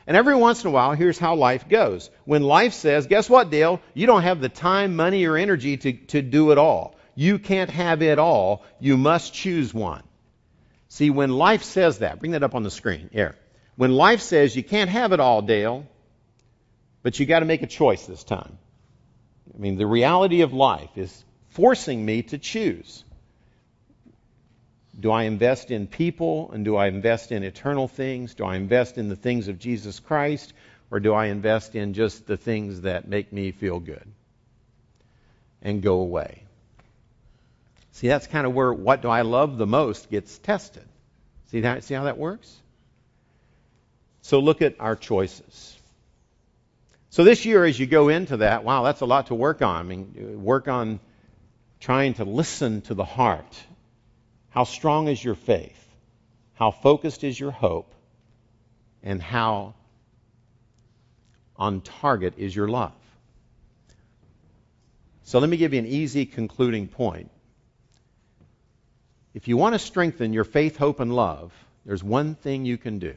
And 0.07 0.15
every 0.15 0.35
once 0.35 0.63
in 0.63 0.67
a 0.67 0.71
while, 0.71 0.91
here's 0.93 1.17
how 1.17 1.35
life 1.35 1.67
goes. 1.67 2.09
When 2.25 2.43
life 2.43 2.73
says, 2.73 3.07
guess 3.07 3.29
what, 3.29 3.49
Dale? 3.49 3.81
You 3.93 4.05
don't 4.05 4.21
have 4.21 4.39
the 4.39 4.49
time, 4.49 4.95
money, 4.95 5.25
or 5.25 5.35
energy 5.35 5.77
to, 5.77 5.93
to 5.93 6.21
do 6.21 6.51
it 6.51 6.57
all. 6.57 6.95
You 7.15 7.39
can't 7.39 7.71
have 7.71 8.01
it 8.01 8.19
all. 8.19 8.63
You 8.79 8.97
must 8.97 9.33
choose 9.33 9.73
one. 9.73 10.03
See, 10.89 11.09
when 11.09 11.31
life 11.31 11.63
says 11.63 11.99
that, 11.99 12.19
bring 12.19 12.33
that 12.33 12.43
up 12.43 12.55
on 12.55 12.63
the 12.63 12.71
screen. 12.71 13.09
Here. 13.11 13.35
When 13.75 13.91
life 13.91 14.21
says 14.21 14.55
you 14.55 14.63
can't 14.63 14.89
have 14.89 15.11
it 15.11 15.19
all, 15.19 15.41
Dale, 15.41 15.85
but 17.01 17.19
you 17.19 17.25
got 17.25 17.39
to 17.39 17.45
make 17.45 17.63
a 17.63 17.67
choice 17.67 18.05
this 18.05 18.23
time. 18.23 18.57
I 19.53 19.57
mean, 19.57 19.77
the 19.77 19.87
reality 19.87 20.41
of 20.41 20.53
life 20.53 20.89
is 20.95 21.23
forcing 21.49 22.05
me 22.05 22.21
to 22.23 22.37
choose. 22.37 23.03
Do 24.97 25.11
I 25.11 25.23
invest 25.23 25.71
in 25.71 25.87
people 25.87 26.51
and 26.51 26.63
do 26.63 26.75
I 26.75 26.87
invest 26.87 27.31
in 27.31 27.43
eternal 27.43 27.87
things? 27.87 28.33
Do 28.35 28.45
I 28.45 28.55
invest 28.55 28.97
in 28.97 29.09
the 29.09 29.15
things 29.15 29.47
of 29.47 29.59
Jesus 29.59 29.99
Christ 29.99 30.53
or 30.89 30.99
do 30.99 31.13
I 31.13 31.27
invest 31.27 31.75
in 31.75 31.93
just 31.93 32.25
the 32.25 32.37
things 32.37 32.81
that 32.81 33.07
make 33.07 33.33
me 33.33 33.51
feel 33.51 33.79
good 33.79 34.07
and 35.61 35.81
go 35.81 35.99
away? 35.99 36.43
See, 37.91 38.07
that's 38.07 38.27
kind 38.27 38.45
of 38.45 38.53
where 38.53 38.73
what 38.73 39.01
do 39.01 39.09
I 39.09 39.21
love 39.21 39.57
the 39.57 39.65
most 39.65 40.09
gets 40.09 40.37
tested. 40.37 40.85
See 41.51 41.61
that? 41.61 41.83
See 41.83 41.93
how 41.93 42.03
that 42.03 42.17
works? 42.17 42.53
So 44.21 44.39
look 44.39 44.61
at 44.61 44.75
our 44.79 44.95
choices. 44.95 45.77
So 47.11 47.23
this 47.23 47.45
year, 47.45 47.63
as 47.63 47.79
you 47.79 47.85
go 47.85 48.09
into 48.09 48.37
that, 48.37 48.63
wow, 48.63 48.83
that's 48.83 49.01
a 49.01 49.05
lot 49.05 49.27
to 49.27 49.35
work 49.35 49.61
on. 49.61 49.75
I 49.77 49.83
mean, 49.83 50.43
work 50.43 50.67
on 50.67 50.99
trying 51.79 52.15
to 52.15 52.25
listen 52.25 52.81
to 52.81 52.93
the 52.93 53.05
heart. 53.05 53.55
How 54.55 54.63
strong 54.63 55.09
is 55.09 55.21
your 55.21 55.35
faith? 55.35 55.85
How 56.53 56.71
focused 56.71 57.25
is 57.25 57.37
your 57.37 57.51
hope? 57.51 57.93
And 59.03 59.21
how 59.21 59.73
on 61.57 61.81
target 61.81 62.35
is 62.37 62.55
your 62.55 62.69
love? 62.69 62.93
So 65.23 65.39
let 65.39 65.49
me 65.49 65.57
give 65.57 65.73
you 65.73 65.79
an 65.79 65.85
easy 65.85 66.25
concluding 66.25 66.87
point. 66.87 67.31
If 69.33 69.49
you 69.49 69.57
want 69.57 69.75
to 69.75 69.79
strengthen 69.79 70.31
your 70.31 70.45
faith, 70.45 70.77
hope, 70.77 71.01
and 71.01 71.13
love, 71.13 71.51
there's 71.85 72.01
one 72.01 72.35
thing 72.35 72.63
you 72.63 72.77
can 72.77 72.99
do. 72.99 73.15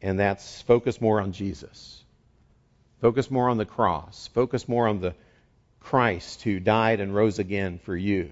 And 0.00 0.20
that's 0.20 0.62
focus 0.62 1.00
more 1.00 1.20
on 1.20 1.32
Jesus. 1.32 2.04
Focus 3.00 3.32
more 3.32 3.48
on 3.48 3.58
the 3.58 3.66
cross. 3.66 4.28
Focus 4.32 4.68
more 4.68 4.86
on 4.86 5.00
the 5.00 5.16
Christ 5.84 6.42
who 6.42 6.60
died 6.60 7.00
and 7.00 7.14
rose 7.14 7.38
again 7.38 7.78
for 7.78 7.96
you. 7.96 8.30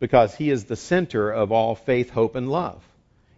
Because 0.00 0.34
he 0.34 0.50
is 0.50 0.64
the 0.64 0.76
center 0.76 1.30
of 1.30 1.52
all 1.52 1.74
faith, 1.74 2.10
hope, 2.10 2.34
and 2.34 2.50
love. 2.50 2.82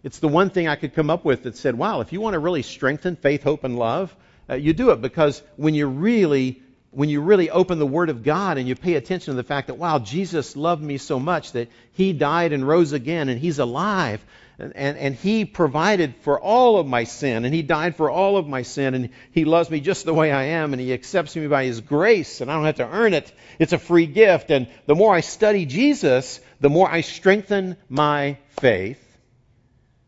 It's 0.03 0.19
the 0.19 0.27
one 0.27 0.49
thing 0.49 0.67
I 0.67 0.75
could 0.75 0.93
come 0.93 1.09
up 1.09 1.25
with 1.25 1.43
that 1.43 1.57
said, 1.57 1.75
wow, 1.75 2.01
if 2.01 2.13
you 2.13 2.21
want 2.21 2.33
to 2.33 2.39
really 2.39 2.61
strengthen 2.61 3.15
faith, 3.15 3.43
hope, 3.43 3.63
and 3.63 3.77
love, 3.77 4.15
uh, 4.49 4.55
you 4.55 4.73
do 4.73 4.91
it 4.91 5.01
because 5.01 5.41
when 5.55 5.73
you 5.73 5.87
really 5.87 6.61
when 6.91 7.09
you 7.09 7.21
really 7.21 7.49
open 7.49 7.79
the 7.79 7.85
Word 7.85 8.09
of 8.09 8.23
God 8.23 8.57
and 8.57 8.67
you 8.67 8.75
pay 8.75 8.95
attention 8.95 9.33
to 9.33 9.35
the 9.35 9.43
fact 9.43 9.67
that, 9.67 9.75
wow, 9.75 9.99
Jesus 9.99 10.55
loved 10.55 10.81
me 10.81 10.97
so 10.97 11.19
much 11.19 11.51
that 11.51 11.69
He 11.91 12.13
died 12.13 12.53
and 12.53 12.67
rose 12.67 12.93
again 12.93 13.29
and 13.29 13.39
He's 13.39 13.59
alive 13.59 14.23
and, 14.59 14.75
and, 14.75 15.15
He 15.15 15.45
provided 15.45 16.15
for 16.21 16.39
all 16.39 16.79
of 16.79 16.87
my 16.87 17.03
sin 17.03 17.45
and 17.45 17.53
He 17.53 17.61
died 17.61 17.95
for 17.95 18.09
all 18.09 18.37
of 18.37 18.47
my 18.47 18.63
sin 18.63 18.95
and 18.95 19.09
He 19.31 19.45
loves 19.45 19.69
me 19.69 19.79
just 19.79 20.05
the 20.05 20.13
way 20.13 20.31
I 20.31 20.43
am 20.45 20.73
and 20.73 20.81
He 20.81 20.93
accepts 20.93 21.35
me 21.35 21.47
by 21.47 21.65
His 21.65 21.81
grace 21.81 22.41
and 22.41 22.49
I 22.49 22.55
don't 22.55 22.65
have 22.65 22.75
to 22.77 22.89
earn 22.89 23.13
it. 23.13 23.31
It's 23.59 23.73
a 23.73 23.77
free 23.77 24.07
gift. 24.07 24.49
And 24.49 24.67
the 24.85 24.95
more 24.95 25.13
I 25.13 25.21
study 25.21 25.65
Jesus, 25.65 26.39
the 26.59 26.69
more 26.69 26.89
I 26.89 27.01
strengthen 27.01 27.77
my 27.87 28.37
faith. 28.59 29.03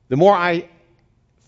The 0.08 0.18
more 0.18 0.34
I 0.34 0.68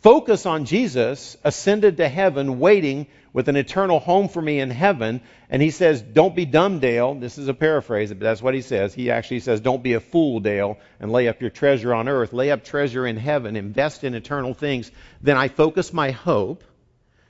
focus 0.02 0.46
on 0.46 0.66
Jesus 0.66 1.38
ascended 1.44 1.98
to 1.98 2.08
heaven, 2.08 2.60
waiting 2.60 3.08
with 3.34 3.48
an 3.48 3.56
eternal 3.56 4.00
home 4.00 4.28
for 4.28 4.42
me 4.42 4.60
in 4.60 4.70
heaven. 4.70 5.22
And 5.50 5.62
he 5.62 5.72
says, 5.72 6.02
Don't 6.02 6.36
be 6.36 6.46
dumb, 6.46 6.80
Dale. 6.80 7.16
This 7.16 7.38
is 7.38 7.48
a 7.48 7.54
paraphrase, 7.54 8.10
but 8.10 8.20
that's 8.20 8.42
what 8.42 8.54
he 8.54 8.62
says. 8.62 8.94
He 8.94 9.12
actually 9.12 9.40
says, 9.40 9.62
Don't 9.62 9.84
be 9.84 9.94
a 9.94 10.00
fool, 10.00 10.40
Dale, 10.40 10.78
and 11.00 11.12
lay 11.12 11.28
up 11.28 11.42
your 11.42 11.50
treasure 11.50 11.94
on 11.94 12.08
earth. 12.08 12.34
Lay 12.34 12.52
up 12.52 12.64
treasure 12.64 13.06
in 13.08 13.18
heaven. 13.18 13.56
Invest 13.56 14.04
in 14.04 14.14
eternal 14.14 14.54
things. 14.54 14.92
Then 15.22 15.38
I 15.38 15.48
focus 15.48 15.94
my 15.94 16.12
hope. 16.12 16.64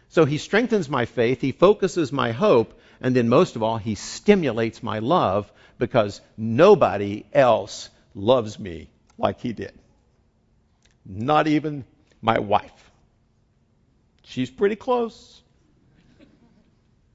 So 0.09 0.25
he 0.25 0.37
strengthens 0.37 0.89
my 0.89 1.05
faith, 1.05 1.39
he 1.39 1.53
focuses 1.53 2.11
my 2.11 2.33
hope, 2.33 2.77
and 2.99 3.15
then 3.15 3.29
most 3.29 3.55
of 3.55 3.63
all, 3.63 3.77
he 3.77 3.95
stimulates 3.95 4.83
my 4.83 4.99
love 4.99 5.49
because 5.77 6.19
nobody 6.35 7.23
else 7.31 7.89
loves 8.13 8.59
me 8.59 8.89
like 9.17 9.39
he 9.39 9.53
did. 9.53 9.71
Not 11.05 11.47
even 11.47 11.85
my 12.21 12.39
wife. 12.39 12.91
She's 14.23 14.49
pretty 14.49 14.75
close 14.75 15.41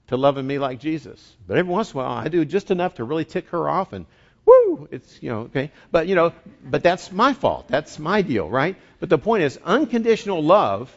to 0.08 0.16
loving 0.16 0.46
me 0.46 0.58
like 0.58 0.80
Jesus. 0.80 1.36
But 1.46 1.58
every 1.58 1.72
once 1.72 1.92
in 1.92 2.00
a 2.00 2.02
while, 2.02 2.12
I 2.12 2.28
do 2.28 2.44
just 2.44 2.70
enough 2.70 2.94
to 2.94 3.04
really 3.04 3.24
tick 3.24 3.48
her 3.48 3.68
off 3.68 3.92
and 3.92 4.06
woo, 4.46 4.88
it's, 4.90 5.22
you 5.22 5.30
know, 5.30 5.40
okay. 5.40 5.70
But, 5.90 6.06
you 6.06 6.14
know, 6.14 6.32
but 6.64 6.82
that's 6.82 7.12
my 7.12 7.32
fault. 7.32 7.68
That's 7.68 7.98
my 7.98 8.22
deal, 8.22 8.48
right? 8.48 8.76
But 9.00 9.08
the 9.08 9.18
point 9.18 9.42
is, 9.42 9.58
unconditional 9.64 10.42
love, 10.42 10.94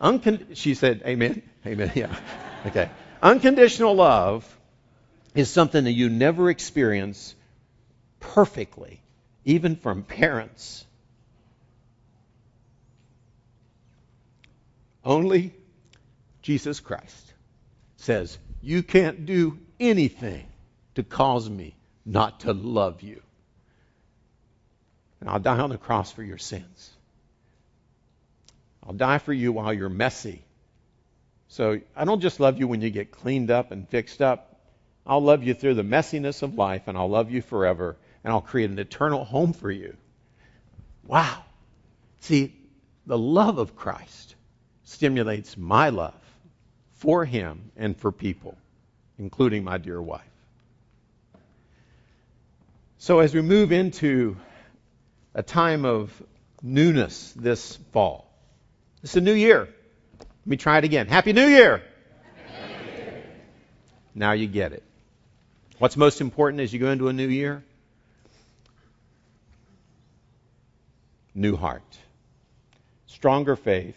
uncon- 0.00 0.56
she 0.56 0.74
said, 0.74 1.02
amen, 1.06 1.42
amen, 1.66 1.92
yeah, 1.94 2.16
okay. 2.66 2.90
Unconditional 3.22 3.94
love 3.94 4.44
is 5.34 5.50
something 5.50 5.84
that 5.84 5.92
you 5.92 6.08
never 6.08 6.48
experience 6.48 7.34
perfectly, 8.20 9.00
even 9.44 9.76
from 9.76 10.02
parents. 10.02 10.84
Only 15.06 15.54
Jesus 16.42 16.80
Christ 16.80 17.32
says, 17.96 18.36
You 18.60 18.82
can't 18.82 19.24
do 19.24 19.58
anything 19.78 20.44
to 20.96 21.04
cause 21.04 21.48
me 21.48 21.76
not 22.04 22.40
to 22.40 22.52
love 22.52 23.02
you. 23.02 23.22
And 25.20 25.30
I'll 25.30 25.38
die 25.38 25.60
on 25.60 25.70
the 25.70 25.78
cross 25.78 26.10
for 26.10 26.24
your 26.24 26.38
sins. 26.38 26.90
I'll 28.84 28.94
die 28.94 29.18
for 29.18 29.32
you 29.32 29.52
while 29.52 29.72
you're 29.72 29.88
messy. 29.88 30.42
So 31.48 31.80
I 31.94 32.04
don't 32.04 32.20
just 32.20 32.40
love 32.40 32.58
you 32.58 32.66
when 32.66 32.80
you 32.80 32.90
get 32.90 33.12
cleaned 33.12 33.52
up 33.52 33.70
and 33.70 33.88
fixed 33.88 34.20
up. 34.20 34.60
I'll 35.06 35.22
love 35.22 35.44
you 35.44 35.54
through 35.54 35.74
the 35.74 35.84
messiness 35.84 36.42
of 36.42 36.56
life, 36.56 36.88
and 36.88 36.98
I'll 36.98 37.08
love 37.08 37.30
you 37.30 37.42
forever, 37.42 37.96
and 38.24 38.32
I'll 38.32 38.40
create 38.40 38.70
an 38.70 38.78
eternal 38.80 39.24
home 39.24 39.52
for 39.52 39.70
you. 39.70 39.96
Wow. 41.04 41.44
See, 42.20 42.56
the 43.06 43.16
love 43.16 43.58
of 43.58 43.76
Christ 43.76 44.35
stimulates 44.86 45.56
my 45.56 45.90
love 45.90 46.14
for 46.94 47.24
Him 47.24 47.70
and 47.76 47.96
for 47.96 48.10
people, 48.10 48.56
including 49.18 49.64
my 49.64 49.76
dear 49.78 50.00
wife. 50.00 50.22
So, 52.98 53.18
as 53.18 53.34
we 53.34 53.42
move 53.42 53.72
into 53.72 54.36
a 55.34 55.42
time 55.42 55.84
of 55.84 56.10
newness 56.62 57.32
this 57.36 57.76
fall, 57.92 58.32
it's 59.02 59.16
a 59.16 59.20
new 59.20 59.34
year. 59.34 59.68
Let 60.18 60.46
me 60.46 60.56
try 60.56 60.78
it 60.78 60.84
again. 60.84 61.06
Happy 61.06 61.32
New 61.32 61.46
Year! 61.46 61.82
Happy 62.52 62.84
new 62.84 63.02
year. 63.02 63.24
Now 64.14 64.32
you 64.32 64.46
get 64.46 64.72
it. 64.72 64.82
What's 65.78 65.96
most 65.96 66.20
important 66.20 66.62
as 66.62 66.72
you 66.72 66.78
go 66.78 66.90
into 66.90 67.08
a 67.08 67.12
new 67.12 67.28
year? 67.28 67.62
New 71.34 71.56
heart, 71.56 71.98
stronger 73.06 73.56
faith, 73.56 73.96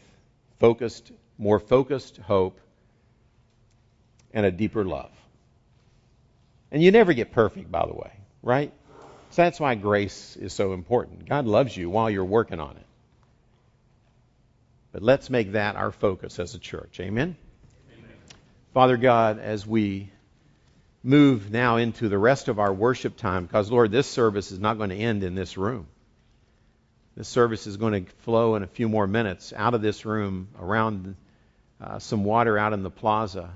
focused, 0.59 1.11
more 1.37 1.59
focused 1.59 2.17
hope, 2.17 2.59
and 4.33 4.45
a 4.45 4.51
deeper 4.51 4.85
love. 4.85 5.11
And 6.71 6.83
you 6.83 6.91
never 6.91 7.13
get 7.13 7.31
perfect, 7.31 7.71
by 7.71 7.85
the 7.85 7.93
way, 7.93 8.11
right? 8.43 8.71
So 9.31 9.43
that's 9.43 9.59
why 9.59 9.75
grace 9.75 10.35
is 10.37 10.53
so 10.53 10.73
important. 10.73 11.27
God 11.27 11.45
loves 11.45 11.75
you 11.75 11.89
while 11.89 12.09
you're 12.09 12.25
working 12.25 12.59
on 12.59 12.71
it. 12.77 12.85
But 14.91 15.03
let's 15.03 15.29
make 15.29 15.53
that 15.53 15.75
our 15.75 15.91
focus 15.91 16.39
as 16.39 16.55
a 16.55 16.59
church. 16.59 16.99
Amen? 16.99 17.35
Amen? 17.91 18.11
Father 18.73 18.97
God, 18.97 19.39
as 19.39 19.65
we 19.65 20.11
move 21.03 21.51
now 21.51 21.77
into 21.77 22.09
the 22.09 22.17
rest 22.17 22.47
of 22.47 22.59
our 22.59 22.73
worship 22.73 23.15
time, 23.15 23.45
because, 23.45 23.71
Lord, 23.71 23.91
this 23.91 24.07
service 24.07 24.51
is 24.51 24.59
not 24.59 24.77
going 24.77 24.89
to 24.89 24.95
end 24.95 25.23
in 25.23 25.35
this 25.35 25.57
room. 25.57 25.87
This 27.19 27.27
service 27.27 27.67
is 27.67 27.75
going 27.75 28.05
to 28.05 28.11
flow 28.19 28.55
in 28.55 28.63
a 28.63 28.67
few 28.67 28.87
more 28.87 29.05
minutes 29.05 29.51
out 29.53 29.73
of 29.73 29.81
this 29.81 30.05
room 30.05 30.47
around 30.57 31.17
uh, 31.81 31.99
some 31.99 32.23
water 32.23 32.57
out 32.57 32.71
in 32.71 32.81
the 32.81 32.89
plaza. 32.89 33.49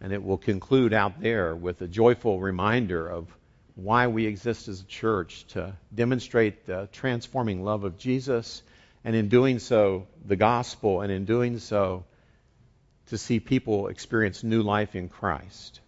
And 0.00 0.14
it 0.14 0.24
will 0.24 0.38
conclude 0.38 0.94
out 0.94 1.20
there 1.20 1.54
with 1.54 1.82
a 1.82 1.86
joyful 1.86 2.40
reminder 2.40 3.06
of 3.06 3.26
why 3.74 4.06
we 4.06 4.24
exist 4.24 4.68
as 4.68 4.80
a 4.80 4.84
church 4.86 5.44
to 5.48 5.76
demonstrate 5.94 6.64
the 6.64 6.88
transforming 6.90 7.62
love 7.62 7.84
of 7.84 7.98
Jesus, 7.98 8.62
and 9.04 9.14
in 9.14 9.28
doing 9.28 9.58
so, 9.58 10.06
the 10.24 10.36
gospel, 10.36 11.02
and 11.02 11.12
in 11.12 11.26
doing 11.26 11.58
so, 11.58 12.06
to 13.08 13.18
see 13.18 13.40
people 13.40 13.88
experience 13.88 14.42
new 14.42 14.62
life 14.62 14.96
in 14.96 15.10
Christ. 15.10 15.80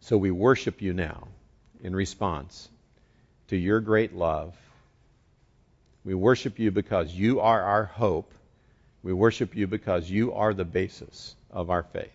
So 0.00 0.18
we 0.18 0.30
worship 0.30 0.82
you 0.82 0.92
now 0.92 1.28
in 1.82 1.96
response 1.96 2.68
to 3.50 3.56
your 3.56 3.80
great 3.80 4.14
love. 4.14 4.54
We 6.04 6.14
worship 6.14 6.60
you 6.60 6.70
because 6.70 7.12
you 7.12 7.40
are 7.40 7.60
our 7.60 7.84
hope. 7.84 8.32
We 9.02 9.12
worship 9.12 9.56
you 9.56 9.66
because 9.66 10.08
you 10.08 10.32
are 10.32 10.54
the 10.54 10.64
basis 10.64 11.34
of 11.50 11.68
our 11.68 11.82
faith. 11.82 12.12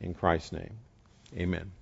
In 0.00 0.14
Christ's 0.14 0.52
name, 0.52 0.72
amen. 1.36 1.72